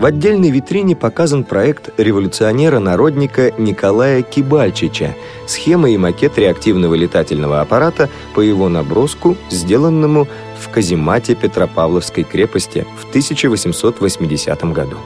в 0.00 0.06
отдельной 0.06 0.48
витрине 0.48 0.96
показан 0.96 1.44
проект 1.44 1.90
революционера-народника 1.98 3.52
Николая 3.58 4.22
Кибальчича, 4.22 5.14
схема 5.46 5.90
и 5.90 5.98
макет 5.98 6.38
реактивного 6.38 6.94
летательного 6.94 7.60
аппарата 7.60 8.08
по 8.34 8.40
его 8.40 8.70
наброску, 8.70 9.36
сделанному 9.50 10.26
в 10.58 10.70
каземате 10.70 11.34
Петропавловской 11.34 12.24
крепости 12.24 12.86
в 12.98 13.10
1880 13.10 14.64
году. 14.72 14.96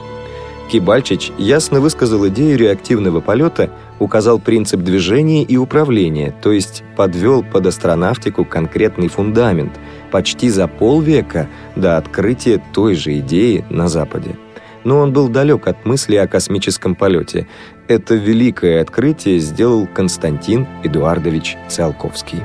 Кибальчич 0.71 1.33
ясно 1.39 1.81
высказал 1.81 2.29
идею 2.29 2.57
реактивного 2.57 3.21
полета, 3.21 3.71
указал 3.99 4.39
принцип 4.39 4.81
движения 4.81 5.43
и 5.43 5.57
управления, 5.57 6.33
то 6.41 6.53
есть 6.53 6.85
подвел 6.97 7.43
под 7.43 7.67
астронавтику 7.67 8.45
конкретный 8.45 9.09
фундамент 9.09 9.73
почти 10.13 10.51
за 10.51 10.69
полвека 10.69 11.49
до 11.75 11.97
открытия 11.97 12.63
той 12.73 12.95
же 12.95 13.19
идеи 13.19 13.65
на 13.71 13.89
Западе 13.89 14.37
но 14.85 14.99
он 14.99 15.13
был 15.13 15.29
далек 15.29 15.67
от 15.67 15.85
мысли 15.85 16.17
о 16.17 16.29
космическом 16.29 16.95
полете. 16.95 17.49
Это 17.89 18.15
великое 18.15 18.81
открытие 18.81 19.39
сделал 19.39 19.87
Константин 19.87 20.67
Эдуардович 20.83 21.57
Циолковский. 21.69 22.43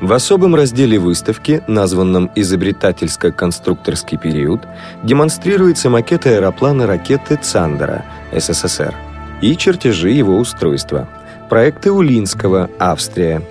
В 0.00 0.12
особом 0.14 0.54
разделе 0.54 0.98
выставки, 0.98 1.62
названном 1.68 2.30
«Изобретательско-конструкторский 2.34 4.16
период», 4.16 4.62
демонстрируется 5.04 5.90
макет 5.90 6.26
аэроплана 6.26 6.86
ракеты 6.86 7.36
«Цандера» 7.36 8.06
СССР 8.32 8.94
и 9.42 9.54
чертежи 9.56 10.10
его 10.10 10.38
устройства. 10.38 11.06
Проекты 11.50 11.92
Улинского, 11.92 12.70
Австрия, 12.78 13.42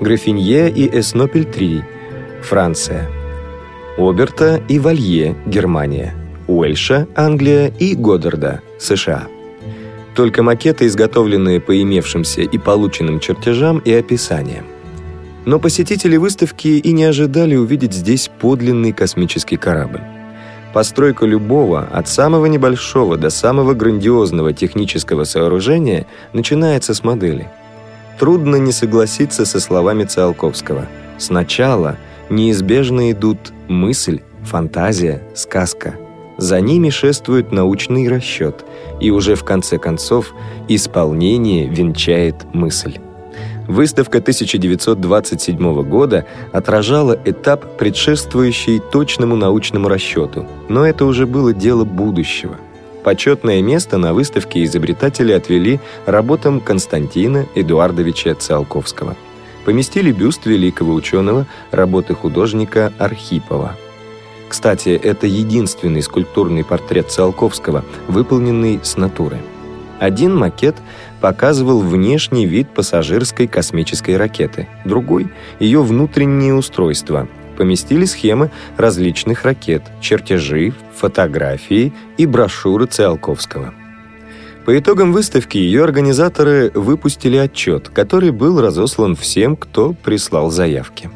Графинье 0.00 0.70
и 0.70 0.88
Эснопель-3, 0.88 1.82
Франция, 2.42 3.06
Оберта 3.98 4.62
и 4.68 4.78
Валье, 4.78 5.36
Германия– 5.44 6.14
Уэльша, 6.48 7.06
Англия 7.14 7.68
и 7.78 7.94
Годдарда, 7.94 8.62
США. 8.80 9.28
Только 10.16 10.42
макеты, 10.42 10.86
изготовленные 10.86 11.60
по 11.60 11.80
имевшимся 11.80 12.40
и 12.40 12.58
полученным 12.58 13.20
чертежам 13.20 13.78
и 13.78 13.92
описаниям. 13.92 14.64
Но 15.44 15.60
посетители 15.60 16.16
выставки 16.16 16.68
и 16.68 16.92
не 16.92 17.04
ожидали 17.04 17.54
увидеть 17.54 17.92
здесь 17.92 18.30
подлинный 18.40 18.92
космический 18.92 19.56
корабль. 19.56 20.00
Постройка 20.72 21.26
любого, 21.26 21.86
от 21.92 22.08
самого 22.08 22.46
небольшого 22.46 23.16
до 23.16 23.30
самого 23.30 23.74
грандиозного 23.74 24.52
технического 24.52 25.24
сооружения, 25.24 26.06
начинается 26.32 26.94
с 26.94 27.04
модели. 27.04 27.48
Трудно 28.18 28.56
не 28.56 28.72
согласиться 28.72 29.44
со 29.44 29.60
словами 29.60 30.04
Циолковского. 30.04 30.86
Сначала 31.18 31.96
неизбежно 32.30 33.12
идут 33.12 33.38
мысль, 33.68 34.20
фантазия, 34.42 35.22
сказка– 35.34 35.94
за 36.38 36.60
ними 36.60 36.88
шествует 36.88 37.50
научный 37.50 38.08
расчет, 38.08 38.64
и 39.00 39.10
уже 39.10 39.34
в 39.34 39.44
конце 39.44 39.76
концов 39.76 40.32
исполнение 40.68 41.66
венчает 41.66 42.36
мысль. 42.54 42.98
Выставка 43.66 44.18
1927 44.18 45.82
года 45.82 46.24
отражала 46.52 47.18
этап, 47.24 47.76
предшествующий 47.76 48.78
точному 48.78 49.36
научному 49.36 49.88
расчету, 49.88 50.46
но 50.68 50.86
это 50.86 51.04
уже 51.04 51.26
было 51.26 51.52
дело 51.52 51.84
будущего. 51.84 52.56
Почетное 53.02 53.60
место 53.60 53.98
на 53.98 54.14
выставке 54.14 54.64
изобретатели 54.64 55.32
отвели 55.32 55.80
работам 56.06 56.60
Константина 56.60 57.46
Эдуардовича 57.54 58.34
Циолковского. 58.34 59.16
Поместили 59.64 60.12
бюст 60.12 60.46
великого 60.46 60.94
ученого, 60.94 61.46
работы 61.72 62.14
художника 62.14 62.92
Архипова– 62.98 63.76
кстати, 64.48 64.90
это 64.90 65.26
единственный 65.26 66.02
скульптурный 66.02 66.64
портрет 66.64 67.10
Циолковского, 67.10 67.84
выполненный 68.08 68.80
с 68.82 68.96
натуры. 68.96 69.38
Один 69.98 70.36
макет 70.36 70.76
показывал 71.20 71.80
внешний 71.80 72.46
вид 72.46 72.68
пассажирской 72.70 73.46
космической 73.46 74.16
ракеты, 74.16 74.68
другой— 74.84 75.28
ее 75.58 75.82
внутреннее 75.82 76.54
устройство, 76.54 77.28
поместили 77.56 78.04
схемы 78.04 78.50
различных 78.76 79.44
ракет, 79.44 79.82
чертежи, 80.00 80.72
фотографии 80.94 81.92
и 82.16 82.26
брошюры 82.26 82.86
Циолковского. 82.86 83.74
По 84.64 84.78
итогам 84.78 85.12
выставки 85.12 85.56
ее 85.56 85.82
организаторы 85.82 86.70
выпустили 86.74 87.36
отчет, 87.36 87.88
который 87.88 88.30
был 88.30 88.60
разослан 88.60 89.16
всем, 89.16 89.56
кто 89.56 89.94
прислал 89.94 90.50
заявки. 90.50 91.10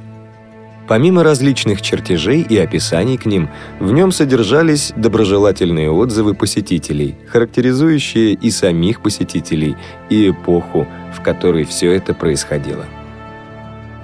Помимо 0.93 1.25
различных 1.25 1.81
чертежей 1.81 2.43
и 2.43 2.59
описаний 2.59 3.17
к 3.17 3.25
ним, 3.25 3.49
в 3.81 3.93
нем 3.93 4.13
содержались 4.13 4.93
доброжелательные 4.95 5.91
отзывы 5.91 6.35
посетителей, 6.35 7.17
характеризующие 7.29 8.35
и 8.35 8.51
самих 8.51 9.01
посетителей, 9.01 9.75
и 10.11 10.29
эпоху, 10.29 10.87
в 11.15 11.23
которой 11.23 11.65
все 11.65 11.93
это 11.93 12.13
происходило. 12.13 12.85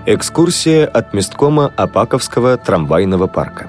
Экскурсия 0.07 0.87
от 0.87 1.13
месткома 1.13 1.71
Апаковского 1.77 2.57
трамвайного 2.57 3.27
парка. 3.27 3.69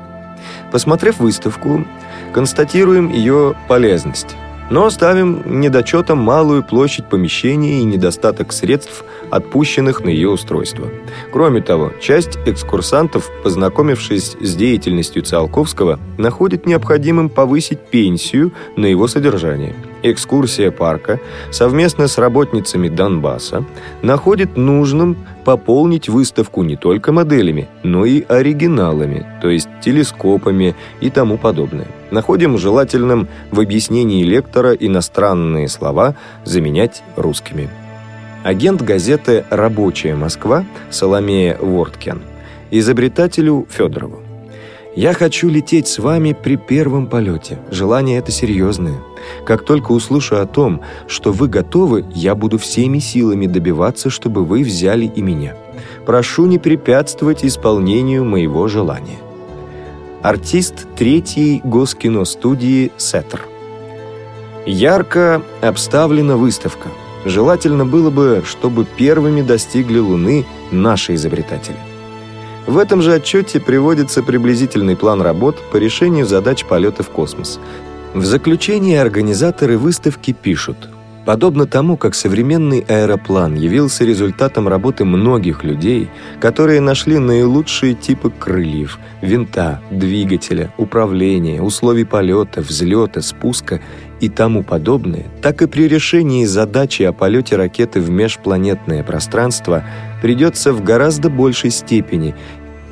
Посмотрев 0.71 1.19
выставку, 1.19 1.86
констатируем 2.32 3.10
ее 3.10 3.53
полезность– 3.67 4.38
но 4.69 4.89
ставим 4.89 5.60
недочетом 5.60 6.19
малую 6.19 6.63
площадь 6.63 7.05
помещения 7.05 7.82
и 7.82 7.86
недостаток 7.86 8.53
средств, 8.53 9.03
отпущенных 9.32 10.04
на 10.04 10.10
ее 10.10 10.30
устройство. 10.30 10.88
Кроме 11.32 11.62
того, 11.62 11.92
часть 12.00 12.38
экскурсантов, 12.46 13.30
познакомившись 13.44 14.36
с 14.39 14.56
деятельностью 14.56 15.24
Циолковского, 15.24 16.00
находит 16.18 16.65
необходимым 16.65 17.30
повысить 17.30 17.80
пенсию 17.80 18.52
на 18.76 18.86
его 18.86 19.08
содержание. 19.08 19.76
Экскурсия 20.02 20.72
парка 20.72 21.20
совместно 21.52 22.08
с 22.08 22.18
работницами 22.18 22.88
Донбасса 22.88 23.65
находит 24.02 24.56
нужным 24.56 25.18
пополнить 25.44 26.08
выставку 26.08 26.63
не 26.63 26.76
только 26.76 27.12
моделями, 27.12 27.68
но 27.84 28.06
и 28.06 28.24
оригиналами, 28.28 29.26
то 29.42 29.50
есть 29.50 29.68
телескопами 29.82 30.76
и 31.02 31.10
тому 31.10 31.38
подобное. 31.38 31.88
Находим 32.12 32.58
желательным 32.58 33.28
в 33.52 33.60
объяснении 33.60 34.24
лектора 34.24 34.74
иностранные 34.74 35.68
слова 35.68 36.15
заменять 36.46 37.04
русскими. 37.15 37.70
Агент 38.43 38.82
газеты 38.82 39.45
«Рабочая 39.49 40.15
Москва» 40.15 40.65
Соломея 40.89 41.58
Вордкен 41.60 42.21
изобретателю 42.71 43.67
Федорову. 43.69 44.19
«Я 44.95 45.13
хочу 45.13 45.49
лететь 45.49 45.88
с 45.88 45.99
вами 45.99 46.34
при 46.34 46.56
первом 46.56 47.08
полете. 47.08 47.58
Желание 47.71 48.19
это 48.19 48.32
серьезное. 48.32 48.99
Как 49.45 49.65
только 49.65 49.91
услышу 49.91 50.38
о 50.38 50.45
том, 50.45 50.82
что 51.08 51.32
вы 51.32 51.47
готовы, 51.47 52.06
я 52.13 52.36
буду 52.36 52.58
всеми 52.58 52.99
силами 52.99 53.47
добиваться, 53.47 54.10
чтобы 54.10 54.45
вы 54.45 54.63
взяли 54.63 55.06
и 55.06 55.21
меня. 55.21 55.56
Прошу 56.06 56.45
не 56.45 56.60
препятствовать 56.60 57.43
исполнению 57.43 58.23
моего 58.25 58.67
желания 58.67 59.19
артист 60.21 60.88
третьей 60.97 61.62
госкиностудии 61.63 62.91
«Сеттер». 62.97 63.41
Ярко 64.65 65.41
обставлена 65.62 66.36
выставка. 66.36 66.89
Желательно 67.25 67.86
было 67.86 68.10
бы, 68.10 68.43
чтобы 68.45 68.86
первыми 68.86 69.41
достигли 69.41 69.99
Луны 69.99 70.45
наши 70.71 71.15
изобретатели. 71.15 71.77
В 72.65 72.77
этом 72.77 73.01
же 73.01 73.13
отчете 73.13 73.60
приводится 73.60 74.23
приблизительный 74.23 74.95
план 74.95 75.21
работ 75.21 75.58
по 75.71 75.77
решению 75.77 76.25
задач 76.25 76.65
полета 76.65 77.03
в 77.03 77.10
космос. 77.10 77.60
В 78.13 78.25
заключении 78.25 78.95
организаторы 78.95 79.77
выставки 79.77 80.34
пишут– 80.34 80.89
Подобно 81.29 81.67
тому, 81.67 81.95
как 81.95 82.15
современный 82.15 82.79
аэроплан 82.79 83.53
явился 83.53 84.03
результатом 84.03 84.67
работы 84.67 85.05
многих 85.05 85.63
людей, 85.63 86.10
которые 86.39 86.82
нашли 86.82 87.19
наилучшие 87.19 87.93
типы 87.93 88.32
крыльев, 88.32 88.97
винта, 89.21 89.79
двигателя, 89.91 90.73
управления, 90.79 91.62
условий 91.62 92.05
полета, 92.05 92.62
взлета, 92.62 93.21
спуска 93.21 93.79
и 94.19 94.29
тому 94.29 94.63
подобное, 94.63 95.25
так 95.41 95.62
и 95.62 95.67
при 95.67 95.88
решении 95.88 96.45
задачи 96.45 97.03
о 97.03 97.13
полете 97.13 97.55
ракеты 97.55 98.01
в 98.01 98.10
межпланетное 98.10 99.03
пространство 99.03 99.84
придется 100.21 100.73
в 100.73 100.84
гораздо 100.84 101.29
большей 101.29 101.71
степени 101.71 102.36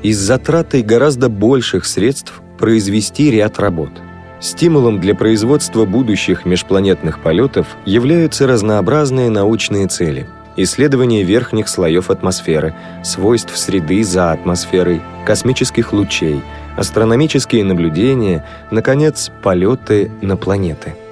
и 0.03 0.13
с 0.13 0.17
затратой 0.17 0.83
гораздо 0.83 1.29
больших 1.29 1.85
средств 1.85 2.41
произвести 2.57 3.31
ряд 3.31 3.59
работ– 3.59 3.91
Стимулом 4.39 4.99
для 4.99 5.15
производства 5.15 5.85
будущих 5.85 6.45
межпланетных 6.45 7.19
полетов 7.19 7.67
являются 7.85 8.45
разнообразные 8.45 9.31
научные 9.31 9.87
цели. 9.87 10.27
Исследование 10.55 11.23
верхних 11.23 11.67
слоев 11.67 12.11
атмосферы, 12.11 12.75
свойств 13.03 13.57
среды 13.57 14.03
за 14.03 14.31
атмосферой, 14.31 15.01
космических 15.25 15.91
лучей, 15.91 16.41
астрономические 16.75 17.63
наблюдения, 17.63 18.45
наконец, 18.69 19.31
полеты 19.41 20.11
на 20.21 20.37
планеты– 20.37 20.95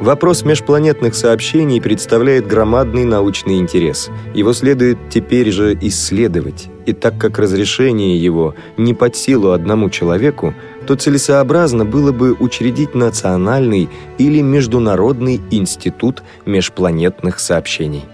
Вопрос 0.00 0.44
межпланетных 0.44 1.14
сообщений 1.14 1.78
представляет 1.78 2.46
громадный 2.46 3.04
научный 3.04 3.58
интерес. 3.58 4.08
Его 4.32 4.54
следует 4.54 4.96
теперь 5.10 5.50
же 5.50 5.76
исследовать. 5.78 6.68
И 6.86 6.94
так 6.94 7.18
как 7.18 7.38
разрешение 7.38 8.16
его 8.16 8.54
не 8.78 8.94
под 8.94 9.14
силу 9.14 9.50
одному 9.50 9.90
человеку, 9.90 10.54
то 10.86 10.96
целесообразно 10.96 11.84
было 11.84 12.12
бы 12.12 12.32
учредить 12.32 12.94
национальный 12.94 13.90
или 14.16 14.40
международный 14.40 15.38
институт 15.50 16.22
межпланетных 16.46 17.38
сообщений. 17.38 18.06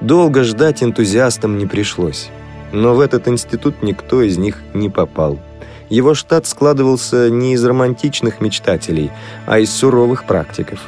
Долго 0.00 0.44
ждать 0.44 0.84
энтузиастам 0.84 1.58
не 1.58 1.66
пришлось. 1.66 2.28
Но 2.70 2.94
в 2.94 3.00
этот 3.00 3.26
институт 3.26 3.82
никто 3.82 4.22
из 4.22 4.38
них 4.38 4.62
не 4.72 4.88
попал– 4.88 5.40
его 5.88 6.14
штат 6.14 6.46
складывался 6.46 7.30
не 7.30 7.54
из 7.54 7.64
романтичных 7.64 8.40
мечтателей, 8.40 9.10
а 9.46 9.58
из 9.58 9.70
суровых 9.70 10.24
практиков. 10.24 10.80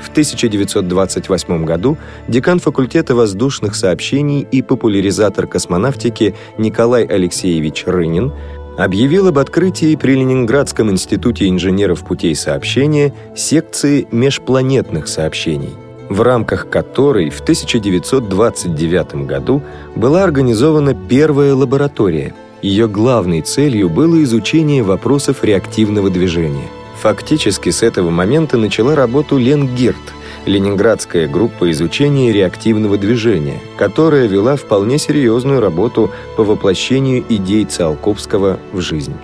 В 0.00 0.10
1928 0.10 1.64
году 1.64 1.96
декан 2.28 2.60
факультета 2.60 3.14
воздушных 3.14 3.74
сообщений 3.74 4.46
и 4.50 4.60
популяризатор 4.60 5.46
космонавтики 5.46 6.34
Николай 6.58 7.04
Алексеевич 7.04 7.84
Рынин 7.86 8.32
объявил 8.76 9.28
об 9.28 9.38
открытии 9.38 9.96
при 9.96 10.12
Ленинградском 10.12 10.90
институте 10.90 11.48
инженеров 11.48 12.04
путей 12.04 12.34
сообщения 12.34 13.14
секции 13.34 14.06
межпланетных 14.10 15.08
сообщений, 15.08 15.72
в 16.10 16.20
рамках 16.20 16.68
которой 16.68 17.30
в 17.30 17.40
1929 17.40 19.26
году 19.26 19.62
была 19.96 20.22
организована 20.22 20.94
первая 20.94 21.54
лаборатория– 21.54 22.34
ее 22.64 22.88
главной 22.88 23.42
целью 23.42 23.90
было 23.90 24.22
изучение 24.22 24.82
вопросов 24.82 25.44
реактивного 25.44 26.08
движения. 26.08 26.66
Фактически 26.98 27.68
с 27.68 27.82
этого 27.82 28.08
момента 28.08 28.56
начала 28.56 28.94
работу 28.94 29.36
Ленгирт, 29.36 30.14
ленинградская 30.46 31.28
группа 31.28 31.70
изучения 31.72 32.32
реактивного 32.32 32.96
движения, 32.96 33.60
которая 33.76 34.26
вела 34.26 34.56
вполне 34.56 34.96
серьезную 34.96 35.60
работу 35.60 36.10
по 36.38 36.42
воплощению 36.42 37.22
идей 37.28 37.66
Циолковского 37.66 38.58
в 38.72 38.80
жизнь. 38.80 39.14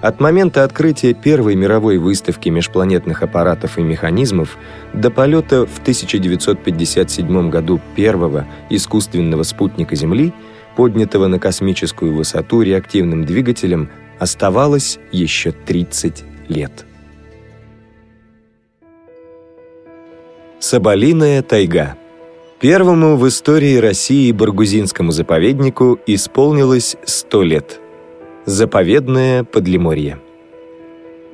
От 0.00 0.18
момента 0.18 0.64
открытия 0.64 1.14
первой 1.14 1.54
мировой 1.54 1.98
выставки 1.98 2.48
межпланетных 2.48 3.22
аппаратов 3.22 3.78
и 3.78 3.82
механизмов 3.82 4.58
до 4.92 5.10
полета 5.10 5.64
в 5.64 5.78
1957 5.78 7.50
году 7.50 7.80
первого 7.94 8.46
искусственного 8.68 9.44
спутника 9.44 9.94
Земли– 9.94 10.32
поднятого 10.76 11.26
на 11.26 11.38
космическую 11.38 12.14
высоту 12.14 12.62
реактивным 12.62 13.24
двигателем, 13.24 13.90
оставалось 14.18 14.98
еще 15.12 15.52
30 15.52 16.24
лет. 16.48 16.86
Соболиная 20.58 21.42
тайга 21.42 21.96
Первому 22.60 23.16
в 23.16 23.28
истории 23.28 23.76
России 23.76 24.32
Баргузинскому 24.32 25.12
заповеднику 25.12 25.98
исполнилось 26.06 26.96
100 27.04 27.42
лет. 27.42 27.80
Заповедное 28.46 29.44
Подлиморье. 29.44 30.18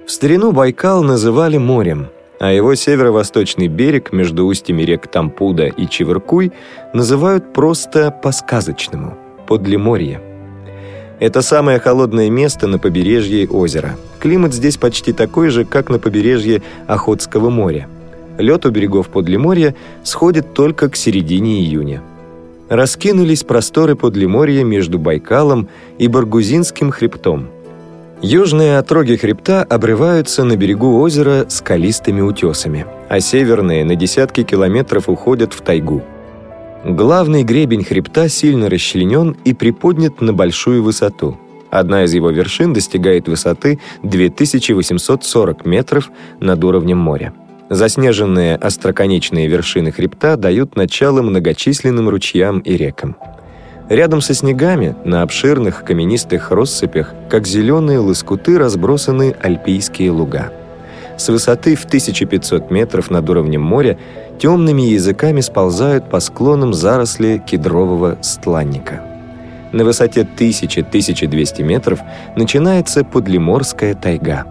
В 0.04 0.10
старину 0.10 0.50
Байкал 0.50 1.04
называли 1.04 1.58
морем, 1.58 2.08
а 2.40 2.52
его 2.52 2.74
северо-восточный 2.74 3.68
берег 3.68 4.12
между 4.12 4.46
устьями 4.46 4.82
рек 4.82 5.06
Тампуда 5.06 5.66
и 5.66 5.86
Чеверкуй 5.86 6.52
называют 6.92 7.52
просто 7.52 8.10
по-сказочному– 8.10 9.16
Подлиморье. 9.50 10.20
Это 11.18 11.42
самое 11.42 11.80
холодное 11.80 12.30
место 12.30 12.68
на 12.68 12.78
побережье 12.78 13.48
озера. 13.48 13.96
Климат 14.20 14.54
здесь 14.54 14.76
почти 14.76 15.12
такой 15.12 15.48
же, 15.50 15.64
как 15.64 15.88
на 15.90 15.98
побережье 15.98 16.62
Охотского 16.86 17.50
моря. 17.50 17.88
Лед 18.38 18.64
у 18.64 18.70
берегов 18.70 19.08
Подлиморья 19.08 19.74
сходит 20.04 20.54
только 20.54 20.88
к 20.88 20.94
середине 20.94 21.62
июня. 21.62 22.00
Раскинулись 22.68 23.42
просторы 23.42 23.96
Подлиморья 23.96 24.62
между 24.62 25.00
Байкалом 25.00 25.66
и 25.98 26.06
Баргузинским 26.06 26.92
хребтом. 26.92 27.48
Южные 28.22 28.78
отроги 28.78 29.16
хребта 29.16 29.64
обрываются 29.64 30.44
на 30.44 30.56
берегу 30.56 31.00
озера 31.00 31.46
скалистыми 31.48 32.20
утесами, 32.20 32.86
а 33.08 33.18
северные 33.18 33.84
на 33.84 33.96
десятки 33.96 34.44
километров 34.44 35.08
уходят 35.08 35.54
в 35.54 35.60
тайгу. 35.62 36.04
Главный 36.84 37.42
гребень 37.42 37.84
хребта 37.84 38.28
сильно 38.28 38.70
расчленен 38.70 39.36
и 39.44 39.52
приподнят 39.52 40.22
на 40.22 40.32
большую 40.32 40.82
высоту. 40.82 41.36
Одна 41.70 42.04
из 42.04 42.14
его 42.14 42.30
вершин 42.30 42.72
достигает 42.72 43.28
высоты 43.28 43.78
2840 44.02 45.66
метров 45.66 46.10
над 46.40 46.64
уровнем 46.64 46.96
моря. 46.96 47.34
Заснеженные 47.68 48.56
остроконечные 48.56 49.46
вершины 49.46 49.92
хребта 49.92 50.36
дают 50.36 50.74
начало 50.74 51.20
многочисленным 51.20 52.08
ручьям 52.08 52.60
и 52.60 52.76
рекам. 52.76 53.14
Рядом 53.90 54.22
со 54.22 54.32
снегами, 54.34 54.96
на 55.04 55.22
обширных 55.22 55.84
каменистых 55.84 56.50
россыпях, 56.50 57.12
как 57.28 57.46
зеленые 57.46 57.98
лоскуты, 57.98 58.58
разбросаны 58.58 59.36
альпийские 59.38 60.12
луга. 60.12 60.50
С 61.20 61.28
высоты 61.28 61.74
в 61.74 61.84
1500 61.84 62.70
метров 62.70 63.10
над 63.10 63.28
уровнем 63.28 63.60
моря 63.60 63.98
темными 64.38 64.80
языками 64.80 65.42
сползают 65.42 66.08
по 66.08 66.18
склонам 66.18 66.72
заросли 66.72 67.42
кедрового 67.46 68.16
стланника. 68.22 69.02
На 69.70 69.84
высоте 69.84 70.22
1000-1200 70.22 71.62
метров 71.62 72.00
начинается 72.36 73.04
подлиморская 73.04 73.94
тайга. 73.94 74.46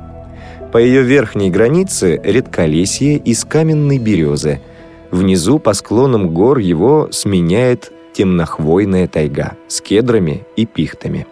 По 0.71 0.77
ее 0.77 1.01
верхней 1.01 1.49
границе 1.49 2.21
редколесье 2.23 3.17
из 3.17 3.45
каменной 3.45 3.97
березы. 3.97 4.61
Внизу 5.09 5.57
по 5.57 5.73
склонам 5.73 6.31
гор 6.35 6.59
его 6.59 7.09
сменяет 7.11 7.91
темнохвойная 8.13 9.07
тайга 9.07 9.53
с 9.67 9.81
кедрами 9.81 10.45
и 10.55 10.67
пихтами. 10.67 11.25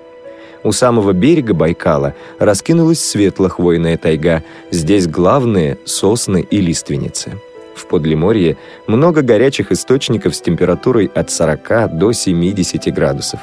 У 0.67 0.73
самого 0.73 1.13
берега 1.13 1.53
Байкала 1.53 2.13
раскинулась 2.39 2.99
светлохвойная 2.99 3.95
тайга, 3.97 4.43
здесь 4.69 5.07
главные 5.07 5.77
сосны 5.85 6.41
и 6.41 6.59
лиственницы. 6.59 7.39
В 7.73 7.87
Подлиморье 7.87 8.57
много 8.85 9.21
горячих 9.21 9.71
источников 9.71 10.35
с 10.35 10.41
температурой 10.41 11.09
от 11.15 11.31
40 11.31 11.97
до 11.97 12.11
70 12.11 12.93
градусов. 12.93 13.39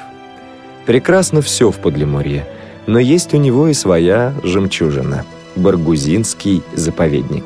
Прекрасно 0.84 1.40
все 1.40 1.70
в 1.70 1.78
Подлиморье, 1.78 2.46
но 2.86 2.98
есть 2.98 3.32
у 3.32 3.38
него 3.38 3.68
и 3.68 3.72
своя 3.72 4.34
жемчужина– 4.42 5.24
Баргузинский 5.56 6.62
заповедник. 6.74 7.44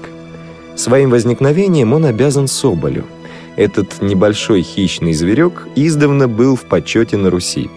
Своим 0.74 1.10
возникновением 1.10 1.92
он 1.92 2.04
обязан 2.04 2.48
Соболю– 2.48 3.04
этот 3.56 4.02
небольшой 4.02 4.62
хищный 4.62 5.12
зверек 5.12 5.66
издавна 5.74 6.28
был 6.28 6.54
в 6.54 6.62
почете 6.62 7.16
на 7.16 7.28
Руси. 7.28 7.68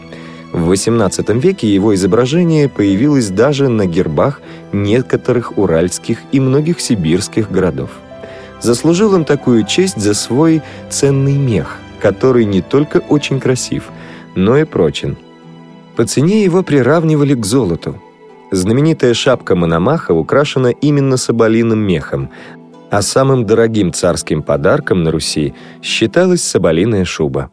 В 0.51 0.69
XVIII 0.69 1.39
веке 1.39 1.73
его 1.73 1.95
изображение 1.95 2.67
появилось 2.67 3.29
даже 3.29 3.69
на 3.69 3.85
гербах 3.85 4.41
некоторых 4.73 5.57
уральских 5.57 6.19
и 6.33 6.39
многих 6.39 6.81
сибирских 6.81 7.49
городов. 7.49 7.91
Заслужил 8.61 9.13
он 9.13 9.23
такую 9.23 9.65
честь 9.65 9.99
за 9.99 10.13
свой 10.13 10.61
ценный 10.89 11.37
мех, 11.37 11.77
который 12.01 12.45
не 12.45 12.61
только 12.61 12.97
очень 12.97 13.39
красив, 13.39 13.85
но 14.35 14.57
и 14.57 14.65
прочен. 14.65 15.17
По 15.95 16.05
цене 16.05 16.43
его 16.43 16.63
приравнивали 16.63 17.33
к 17.33 17.45
золоту. 17.45 18.01
Знаменитая 18.51 19.13
шапка 19.13 19.55
Мономаха 19.55 20.11
украшена 20.11 20.71
именно 20.71 21.15
соболиным 21.15 21.79
мехом, 21.79 22.29
а 22.89 23.01
самым 23.01 23.45
дорогим 23.45 23.93
царским 23.93 24.43
подарком 24.43 25.03
на 25.03 25.11
Руси 25.11 25.53
считалась 25.81 26.43
соболиная 26.43 27.05
шуба. 27.05 27.51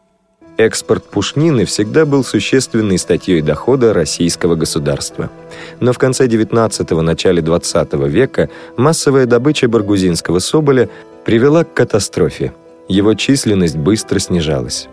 Экспорт 0.58 1.04
пушнины 1.04 1.64
всегда 1.64 2.04
был 2.04 2.24
существенной 2.24 2.98
статьей 2.98 3.42
дохода 3.42 3.94
российского 3.94 4.56
государства. 4.56 5.30
Но 5.78 5.92
в 5.92 5.98
конце 5.98 6.26
XIX– 6.26 7.00
начале 7.02 7.40
XX 7.40 8.08
века 8.08 8.50
массовая 8.76 9.26
добыча 9.26 9.68
баргузинского 9.68 10.40
соболя 10.40 10.88
привела 11.24 11.62
к 11.62 11.74
катастрофе. 11.74 12.52
Его 12.88 13.14
численность 13.14 13.76
быстро 13.76 14.18
снижалась. 14.18 14.88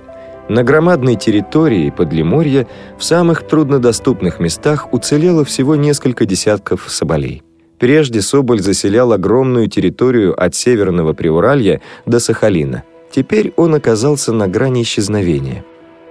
На 0.50 0.64
громадной 0.64 1.16
территории 1.16 1.90
Подлиморья 1.90 2.68
в 3.00 3.04
самых 3.04 3.48
труднодоступных 3.48 4.40
местах 4.40 4.94
уцелело 4.94 5.44
всего 5.44 5.76
несколько 5.76 6.28
десятков 6.28 6.86
соболей. 6.92 7.42
Прежде 7.80 8.22
Соболь 8.22 8.62
заселял 8.62 9.12
огромную 9.12 9.68
территорию 9.68 10.40
от 10.40 10.54
Северного 10.54 11.14
Приуралья 11.14 11.82
до 12.06 12.20
Сахалина. 12.20 12.84
Теперь 13.12 13.54
он 13.56 13.76
оказался 13.76 14.34
на 14.34 14.48
грани 14.48 14.84
исчезновения. 14.84 15.64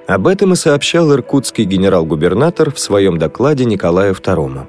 Об 0.07 0.27
этом 0.27 0.53
и 0.53 0.57
сообщал 0.57 1.13
иркутский 1.13 1.65
генерал-губернатор 1.65 2.71
в 2.73 2.79
своем 2.79 3.19
докладе 3.19 3.65
Николаю 3.65 4.15
II. 4.15 4.67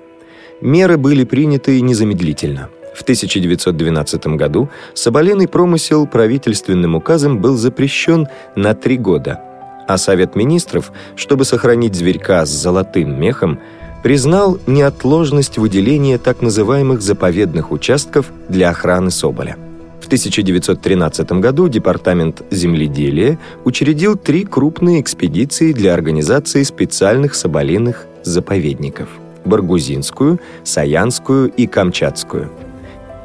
Меры 0.61 0.97
были 0.97 1.25
приняты 1.25 1.81
незамедлительно. 1.81 2.69
В 2.95 3.01
1912 3.01 4.27
году 4.27 4.69
соболиный 4.93 5.49
промысел 5.49 6.07
правительственным 6.07 6.95
указом 6.95 7.39
был 7.41 7.57
запрещен 7.57 8.27
на 8.55 8.73
три 8.73 8.97
года, 8.97 9.41
а 9.88 9.97
Совет 9.97 10.35
министров, 10.35 10.93
чтобы 11.17 11.43
сохранить 11.43 11.95
зверька 11.95 12.45
с 12.45 12.49
золотым 12.49 13.19
мехом, 13.19 13.59
признал 14.01 14.59
неотложность 14.65 15.57
выделения 15.57 16.17
так 16.17 16.41
называемых 16.41 17.01
заповедных 17.01 17.71
участков 17.71 18.31
для 18.47 18.69
охраны 18.69 19.11
соболя. 19.11 19.57
В 20.05 20.07
1913 20.07 21.31
году 21.31 21.67
Департамент 21.67 22.43
земледелия 22.51 23.39
учредил 23.63 24.15
три 24.15 24.43
крупные 24.43 25.01
экспедиции 25.01 25.73
для 25.73 25.95
организации 25.95 26.61
специальных 26.61 27.33
соболиных 27.33 28.05
заповедников– 28.21 29.09
Баргузинскую, 29.45 30.39
Саянскую 30.63 31.49
и 31.49 31.65
Камчатскую. 31.65 32.51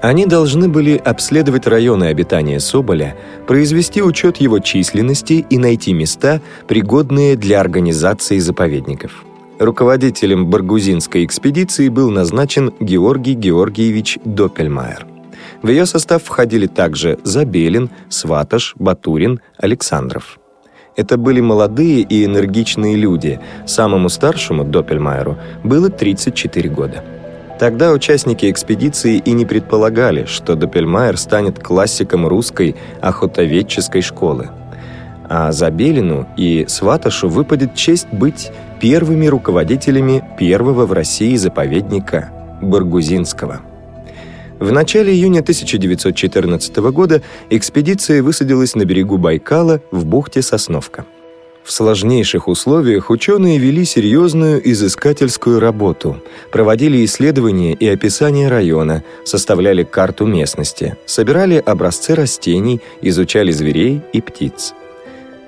Они 0.00 0.24
должны 0.24 0.70
были 0.70 0.96
обследовать 0.96 1.66
районы 1.66 2.04
обитания 2.04 2.58
соболя, 2.58 3.14
произвести 3.46 4.00
учет 4.00 4.38
его 4.38 4.58
численности 4.58 5.44
и 5.50 5.58
найти 5.58 5.92
места, 5.92 6.40
пригодные 6.66 7.36
для 7.36 7.60
организации 7.60 8.38
заповедников– 8.38 9.26
Руководителем 9.58 10.46
Баргузинской 10.46 11.26
экспедиции 11.26 11.90
был 11.90 12.10
назначен 12.10 12.72
Георгий 12.80 13.34
Георгиевич 13.34 14.18
Доппельмайер. 14.24 15.09
В 15.62 15.68
ее 15.68 15.84
состав 15.86 16.22
входили 16.22 16.66
также 16.66 17.18
Забелин, 17.22 17.90
Сваташ, 18.08 18.74
Батурин, 18.78 19.40
Александров. 19.58 20.38
Это 20.96 21.16
были 21.16 21.40
молодые 21.40 22.00
и 22.00 22.24
энергичные 22.24 22.96
люди. 22.96 23.40
Самому 23.66 24.08
старшему, 24.08 24.64
Доппельмайеру, 24.64 25.38
было 25.62 25.90
34 25.90 26.68
года. 26.70 27.04
Тогда 27.58 27.92
участники 27.92 28.50
экспедиции 28.50 29.18
и 29.18 29.32
не 29.32 29.44
предполагали, 29.44 30.24
что 30.24 30.56
Доппельмайер 30.56 31.18
станет 31.18 31.58
классиком 31.62 32.26
русской 32.26 32.74
охотоведческой 33.02 34.00
школы. 34.00 34.48
А 35.28 35.52
Забелину 35.52 36.26
и 36.36 36.64
Сваташу 36.68 37.28
выпадет 37.28 37.74
честь 37.74 38.08
быть 38.10 38.50
первыми 38.80 39.26
руководителями 39.26 40.24
первого 40.38 40.86
в 40.86 40.92
России 40.92 41.36
заповедника 41.36 42.30
Баргузинского. 42.62 43.60
В 44.60 44.72
начале 44.72 45.14
июня 45.14 45.40
1914 45.40 46.76
года 46.92 47.22
экспедиция 47.48 48.22
высадилась 48.22 48.74
на 48.74 48.84
берегу 48.84 49.16
Байкала 49.16 49.80
в 49.90 50.04
бухте 50.04 50.42
Сосновка. 50.42 51.06
В 51.64 51.72
сложнейших 51.72 52.46
условиях 52.46 53.08
ученые 53.08 53.56
вели 53.56 53.86
серьезную 53.86 54.60
изыскательскую 54.70 55.60
работу, 55.60 56.22
проводили 56.52 57.02
исследования 57.06 57.72
и 57.72 57.88
описание 57.88 58.48
района, 58.48 59.02
составляли 59.24 59.82
карту 59.82 60.26
местности, 60.26 60.98
собирали 61.06 61.54
образцы 61.54 62.14
растений, 62.14 62.82
изучали 63.00 63.52
зверей 63.52 64.02
и 64.12 64.20
птиц. 64.20 64.74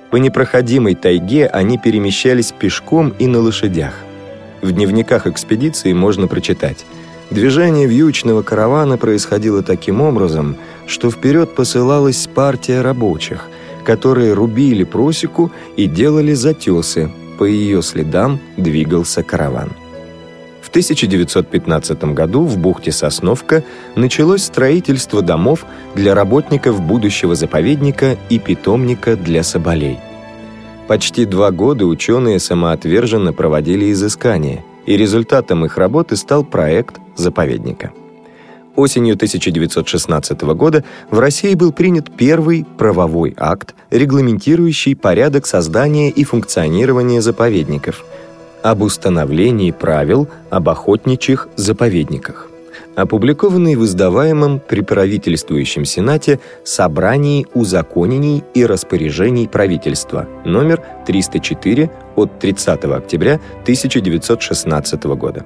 По 0.09 0.15
непроходимой 0.15 0.95
тайге 0.95 1.45
они 1.45 1.77
перемещались 1.77 2.51
пешком 2.51 3.13
и 3.19 3.27
на 3.27 3.41
лошадях. 3.41 3.93
В 4.63 4.71
дневниках 4.71 5.27
экспедиции 5.27 5.93
можно 5.93 6.27
прочитать 6.27 6.83
Движение 7.29 7.87
вьючного 7.87 8.41
каравана 8.41 8.97
происходило 8.97 9.63
таким 9.63 10.01
образом, 10.01 10.55
что 10.85 11.09
вперед 11.09 11.55
посылалась 11.55 12.27
партия 12.27 12.81
рабочих, 12.81 13.47
которые 13.83 14.33
рубили 14.33 14.83
просеку 14.83 15.51
и 15.75 15.87
делали 15.87 16.33
затесы. 16.33 17.11
По 17.37 17.45
ее 17.45 17.81
следам 17.81 18.39
двигался 18.57 19.23
караван. 19.23 19.71
В 20.61 20.69
1915 20.69 22.03
году 22.15 22.45
в 22.45 22.57
бухте 22.57 22.91
Сосновка 22.91 23.63
началось 23.95 24.43
строительство 24.43 25.21
домов 25.21 25.65
для 25.95 26.15
работников 26.15 26.81
будущего 26.81 27.35
заповедника 27.35 28.17
и 28.29 28.39
питомника 28.39 29.15
для 29.15 29.43
соболей. 29.43 29.99
Почти 30.87 31.25
два 31.25 31.51
года 31.51 31.85
ученые 31.85 32.39
самоотверженно 32.39 33.33
проводили 33.33 33.91
изыскания, 33.91 34.63
и 34.85 34.97
результатом 34.97 35.65
их 35.65 35.77
работы 35.77 36.15
стал 36.15 36.43
проект 36.43 36.99
заповедника. 37.15 37.91
Осенью 38.75 39.13
1916 39.13 40.41
года 40.55 40.83
в 41.11 41.19
России 41.19 41.53
был 41.53 41.71
принят 41.71 42.15
первый 42.15 42.65
правовой 42.77 43.35
акт, 43.37 43.75
регламентирующий 43.91 44.95
порядок 44.95 45.45
создания 45.45 46.09
и 46.09 46.23
функционирования 46.23 47.21
заповедников– 47.21 48.03
об 48.63 48.81
установлении 48.81 49.71
правил 49.71 50.29
об 50.49 50.69
охотничьих 50.69 51.49
заповедниках. 51.57 52.49
Опубликованный 52.95 53.75
в 53.75 53.83
издаваемом 53.83 54.59
при 54.59 54.81
правительствующем 54.81 55.85
Сенате 55.85 56.39
«Собрании 56.63 57.47
узаконений 57.53 58.43
и 58.53 58.65
распоряжений 58.65 59.47
правительства» 59.47 60.27
номер 60.45 60.81
304 61.05 61.89
от 62.15 62.39
30 62.39 62.85
октября 62.85 63.39
1916 63.63 65.03
года. 65.03 65.45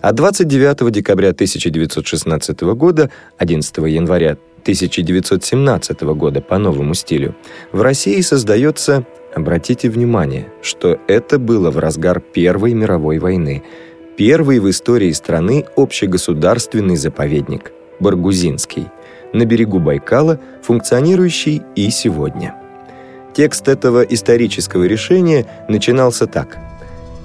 А 0.00 0.12
29 0.12 0.92
декабря 0.92 1.30
1916 1.30 2.60
года, 2.60 3.10
11 3.38 3.76
января 3.78 4.36
1917 4.62 6.02
года 6.02 6.40
по 6.40 6.58
новому 6.58 6.94
стилю, 6.94 7.34
в 7.72 7.80
России 7.80 8.20
создается, 8.20 9.06
обратите 9.34 9.88
внимание, 9.88 10.48
что 10.60 10.98
это 11.08 11.38
было 11.38 11.70
в 11.70 11.78
разгар 11.78 12.20
Первой 12.20 12.74
мировой 12.74 13.18
войны– 13.18 13.62
Первый 14.16 14.58
в 14.58 14.68
истории 14.68 15.10
страны 15.12 15.64
общегосударственный 15.74 16.96
заповедник– 16.96 17.72
Баргузинский, 18.00 18.88
на 19.32 19.46
берегу 19.46 19.78
Байкала, 19.78 20.38
функционирующий 20.62 21.62
и 21.74 21.88
сегодня. 21.88 22.54
Текст 23.32 23.68
этого 23.68 24.02
исторического 24.02 24.84
решения 24.84 25.46
начинался 25.66 26.26
так. 26.26 26.58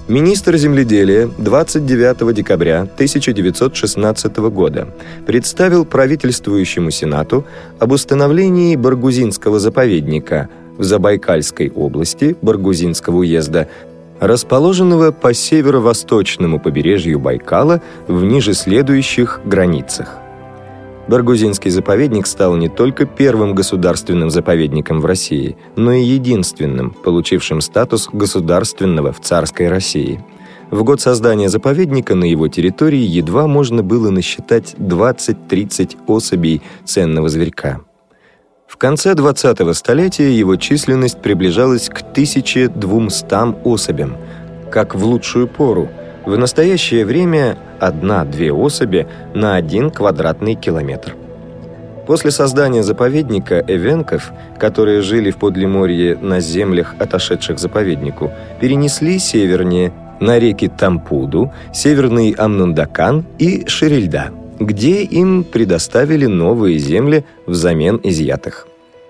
Министр 0.08 0.56
земледелия 0.56 1.30
29 1.38 2.34
декабря 2.34 2.84
1916 2.84 4.38
года 4.38 4.88
представил 5.26 5.84
правительствующему 5.84 6.92
Сенату 6.92 7.46
об 7.80 7.92
установлении 7.92 8.78
Баргузинского 8.78 9.60
заповедника 9.60 10.48
в 10.78 10.84
Забайкальской 10.86 11.70
области 11.70 12.38
Баргузинского 12.42 13.18
уезда 13.18 13.68
расположенного 14.20 15.12
по 15.12 15.34
северо-восточному 15.34 16.60
побережью 16.60 17.20
Байкала 17.20 17.82
в 18.08 18.24
ниже 18.24 18.54
следующих 18.54 19.42
границах. 19.46 20.18
Баргузинский 21.08 21.72
заповедник 21.72 22.28
стал 22.28 22.58
не 22.58 22.68
только 22.68 23.06
первым 23.06 23.56
государственным 23.56 24.30
заповедником 24.30 25.00
в 25.00 25.06
России, 25.06 25.56
но 25.78 25.94
и 25.94 26.04
единственным, 26.04 26.92
получившим 26.92 27.62
статус 27.62 28.10
государственного 28.12 29.14
в 29.14 29.22
царской 29.22 29.70
России. 29.70 30.24
В 30.70 30.84
год 30.84 31.00
создания 31.00 31.48
заповедника 31.48 32.14
на 32.14 32.26
его 32.26 32.50
территории 32.50 33.00
едва 33.00 33.48
можно 33.48 33.84
было 33.84 34.10
насчитать 34.10 34.76
20-30 34.78 35.96
особей 36.08 36.62
ценного 36.84 37.30
зверька. 37.30 37.80
В 38.68 38.76
конце 38.76 39.14
20-го 39.14 39.74
столетия 39.74 40.30
его 40.30 40.58
численность 40.58 41.22
приближалась 41.22 41.88
к 41.88 42.02
1200 42.02 43.66
особям, 43.66 44.18
как 44.70 44.94
в 44.94 45.06
лучшую 45.06 45.48
пору. 45.48 45.88
В 46.26 46.38
настоящее 46.38 47.06
время 47.06 47.58
одна-две 47.80 48.52
особи 48.52 49.08
на 49.34 49.56
один 49.56 49.90
квадратный 49.90 50.56
километр. 50.56 51.16
После 52.06 52.30
создания 52.30 52.84
заповедника 52.84 53.64
эвенков, 53.66 54.32
которые 54.60 55.02
жили 55.02 55.32
в 55.32 55.38
Подлиморье 55.38 56.18
на 56.18 56.42
землях, 56.42 56.94
отошедших 57.00 57.60
заповеднику, 57.60 58.32
перенесли 58.60 59.18
севернее 59.18 59.94
на 60.20 60.40
реки 60.40 60.68
Тампуду, 60.68 61.54
Северный 61.74 62.32
Амнундакан 62.32 63.26
и 63.40 63.66
Ширильда– 63.66 64.32
где 64.60 65.04
им 65.04 65.44
предоставили 65.44 66.26
новые 66.26 66.80
земли 66.80 67.24
взамен 67.46 68.00
изъятых. 68.04 68.68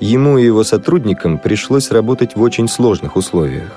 Ему 0.00 0.38
и 0.38 0.44
его 0.44 0.64
сотрудникам 0.64 1.38
пришлось 1.38 1.92
работать 1.92 2.34
в 2.34 2.42
очень 2.42 2.66
сложных 2.66 3.14
условиях. 3.14 3.70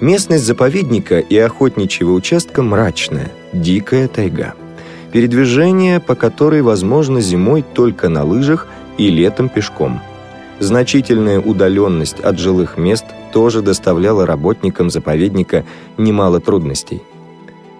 «Местность 0.00 0.44
заповедника 0.44 1.18
и 1.18 1.36
охотничьего 1.36 2.12
участка 2.12 2.62
мрачная, 2.62 3.32
дикая 3.52 4.06
тайга. 4.06 4.54
Передвижение, 5.12 5.98
по 5.98 6.14
которой 6.14 6.62
возможно 6.62 7.20
зимой 7.20 7.64
только 7.74 8.08
на 8.08 8.22
лыжах 8.22 8.68
и 8.96 9.10
летом 9.10 9.48
пешком– 9.48 10.00
Значительная 10.60 11.40
удаленность 11.40 12.20
от 12.20 12.38
жилых 12.38 12.78
мест 12.78 13.04
тоже 13.32 13.60
доставляла 13.60 14.24
работникам 14.24 14.88
заповедника 14.88 15.64
немало 15.98 16.40
трудностей. 16.40 17.02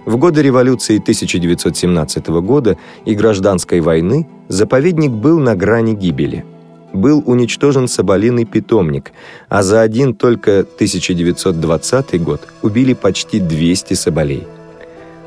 В 0.05 0.17
годы 0.17 0.43
революции 0.43 0.99
1917 0.99 2.27
года 2.43 2.77
и 3.05 3.15
гражданской 3.15 3.81
войны 3.81 4.27
заповедник 4.49 5.13
был 5.13 5.39
на 5.39 5.55
грани 5.55 5.95
гибели. 5.95 6.45
Был 6.93 7.23
уничтожен 7.25 7.89
соболиный 7.89 8.45
питомник, 8.45 9.13
а 9.49 9.63
за 9.63 9.81
один 9.81 10.15
только 10.15 10.61
1920 10.61 12.23
год 12.23 12.43
убили 12.63 12.93
почти 12.93 13.41
200 13.41 13.95
соболей. 13.95 14.47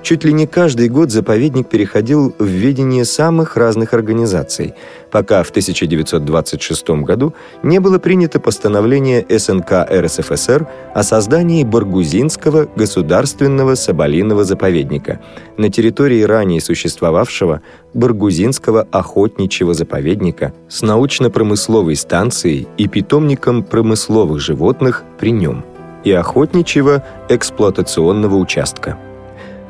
Чуть 0.04 0.24
ли 0.24 0.32
не 0.32 0.48
каждый 0.48 0.88
год 0.88 1.12
заповедник 1.12 1.68
переходил 1.68 2.34
в 2.40 2.46
ведение 2.46 3.04
самых 3.04 3.58
разных 3.58 3.94
организаций, 3.94 4.74
пока 5.12 5.44
в 5.44 5.50
1926 5.50 6.90
году 7.04 7.34
не 7.64 7.80
было 7.80 8.00
принято 8.00 8.40
постановление 8.40 9.26
СНК 9.30 9.88
РСФСР 9.90 10.68
о 10.94 11.04
создании 11.04 11.64
Баргузинского 11.64 12.68
государственного 12.76 13.76
соболиного 13.76 14.44
заповедника 14.44 15.20
на 15.58 15.70
территории 15.70 16.22
ранее 16.24 16.62
существовавшего 16.62 17.62
Баргузинского 17.94 18.88
охотничьего 18.92 19.74
заповедника 19.74 20.54
с 20.70 20.82
научно-промысловой 20.82 21.96
станцией 21.96 22.68
и 22.78 22.88
питомником 22.88 23.64
промысловых 23.64 24.40
животных 24.40 25.04
при 25.20 25.32
нем 25.32 25.64
и 26.04 26.12
охотничьего 26.12 27.04
эксплуатационного 27.30 28.36
участка. 28.36 28.98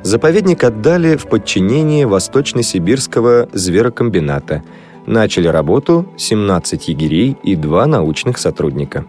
Заповедник 0.03 0.63
отдали 0.63 1.17
в 1.17 1.27
подчинение 1.27 2.05
Восточно-Сибирского 2.07 3.49
зверокомбината. 3.51 4.63
Начали 5.07 5.47
работу 5.47 6.05
17 6.17 6.89
егерей 6.89 7.35
и 7.41 7.55
два 7.55 7.87
научных 7.87 8.37
сотрудника. 8.37 9.05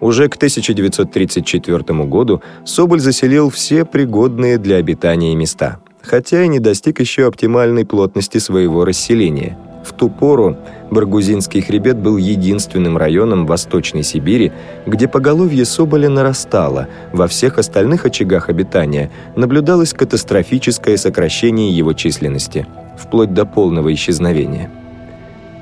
Уже 0.00 0.28
к 0.28 0.36
1934 0.36 2.04
году 2.04 2.42
Соболь 2.64 3.00
заселил 3.00 3.50
все 3.50 3.84
пригодные 3.84 4.56
для 4.56 4.76
обитания 4.76 5.34
места, 5.34 5.80
хотя 6.00 6.42
и 6.42 6.48
не 6.48 6.60
достиг 6.60 7.00
еще 7.00 7.26
оптимальной 7.26 7.84
плотности 7.84 8.38
своего 8.38 8.86
расселения– 8.86 9.58
в 9.86 9.92
ту 9.92 10.10
пору 10.10 10.56
Баргузинский 10.90 11.60
хребет 11.60 11.96
был 11.96 12.16
единственным 12.16 12.96
районом 12.96 13.46
Восточной 13.46 14.02
Сибири, 14.02 14.50
где 14.84 15.06
поголовье 15.06 15.64
соболя 15.64 16.08
нарастало, 16.08 16.88
во 17.12 17.28
всех 17.28 17.58
остальных 17.58 18.04
очагах 18.04 18.48
обитания 18.48 19.12
наблюдалось 19.36 19.92
катастрофическое 19.92 20.96
сокращение 20.96 21.70
его 21.70 21.92
численности, 21.92 22.66
вплоть 22.98 23.32
до 23.32 23.46
полного 23.46 23.94
исчезновения. 23.94 24.70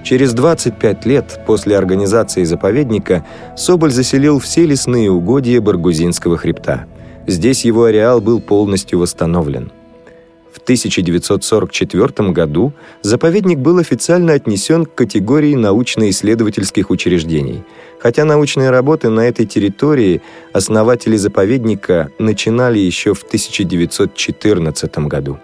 Через 0.04 0.34
25 0.34 1.06
лет 1.06 1.40
после 1.46 1.76
организации 1.76 2.44
заповедника 2.44 3.24
Соболь 3.56 3.90
заселил 3.90 4.38
все 4.38 4.66
лесные 4.66 5.10
угодья 5.10 5.60
Баргузинского 5.60 6.36
хребта. 6.36 6.86
Здесь 7.26 7.64
его 7.64 7.84
ареал 7.84 8.20
был 8.20 8.40
полностью 8.40 8.98
восстановлен– 9.00 9.72
в 10.54 10.58
1944 10.58 12.30
году 12.30 12.72
заповедник 13.02 13.58
был 13.58 13.78
официально 13.78 14.34
отнесен 14.34 14.86
к 14.86 14.94
категории 14.94 15.56
научно-исследовательских 15.56 16.90
учреждений, 16.90 17.64
хотя 17.98 18.24
научные 18.24 18.70
работы 18.70 19.10
на 19.10 19.26
этой 19.26 19.46
территории 19.46 20.22
основатели 20.52 21.16
заповедника 21.16 22.12
начинали 22.20 22.78
еще 22.78 23.14
в 23.14 23.24
1914 23.24 24.98
году. 25.08 25.40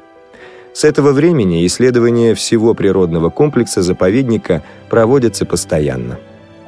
С 0.72 0.84
этого 0.84 1.12
времени 1.12 1.66
исследования 1.66 2.34
всего 2.34 2.74
природного 2.74 3.30
комплекса 3.30 3.82
заповедника 3.82 4.62
проводятся 4.88 5.44
постоянно. 5.44 6.18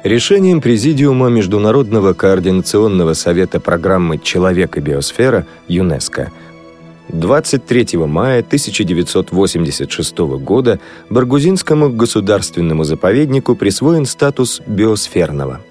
Решением 0.03 0.59
Президиума 0.59 1.29
Международного 1.29 2.13
координационного 2.13 3.13
совета 3.13 3.59
программы 3.59 4.17
«Человек 4.17 4.77
и 4.77 4.81
биосфера» 4.81 5.45
ЮНЕСКО– 5.67 6.31
23 7.09 7.97
мая 7.97 8.39
1986 8.39 10.17
года 10.17 10.79
Баргузинскому 11.09 11.89
государственному 11.89 12.83
заповеднику 12.83 13.55
присвоен 13.55 14.05
статус 14.05 14.61
биосферного. 14.65 15.61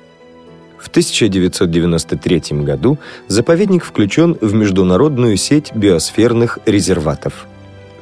В 0.79 0.89
1993 0.89 2.63
году 2.63 2.99
заповедник 3.29 3.85
включен 3.85 4.37
в 4.41 4.53
международную 4.53 5.37
сеть 5.37 5.73
биосферных 5.75 6.59
резерватов. 6.67 7.47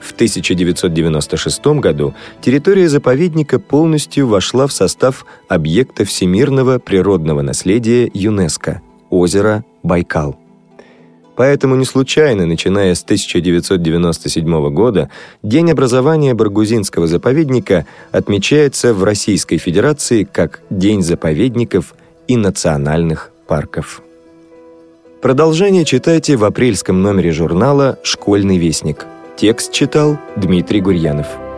В 0.01 0.12
1996 0.12 1.66
году 1.78 2.14
территория 2.40 2.88
заповедника 2.88 3.59
полностью 3.59 4.26
вошла 4.26 4.66
в 4.66 4.72
состав 4.72 5.26
объекта 5.48 6.05
всемирного 6.05 6.78
природного 6.78 7.42
наследия 7.42 8.11
ЮНЕСКО 8.12 8.80
озеро 9.11 9.64
Байкал. 9.82 10.38
Поэтому 11.36 11.74
не 11.76 11.84
случайно, 11.84 12.44
начиная 12.44 12.94
с 12.94 13.03
1997 13.03 14.70
года, 14.74 15.11
День 15.42 15.70
образования 15.70 16.34
Баргузинского 16.34 17.07
заповедника 17.07 17.86
отмечается 18.12 18.92
в 18.92 19.05
Российской 19.05 19.57
Федерации 19.57 20.24
как 20.24 20.61
День 20.70 21.03
заповедников 21.03 21.94
и 22.28 22.36
национальных 22.36 23.30
парков. 23.46 24.03
Продолжение 25.22 25.84
читайте 25.84 26.36
в 26.36 26.44
апрельском 26.44 27.03
номере 27.03 27.32
журнала 27.32 27.98
«Школьный 28.03 28.59
вестник». 28.59 29.07
Текст 29.41 29.72
читал 29.72 30.18
Дмитрий 30.36 30.82
Гурьянов. 30.82 31.49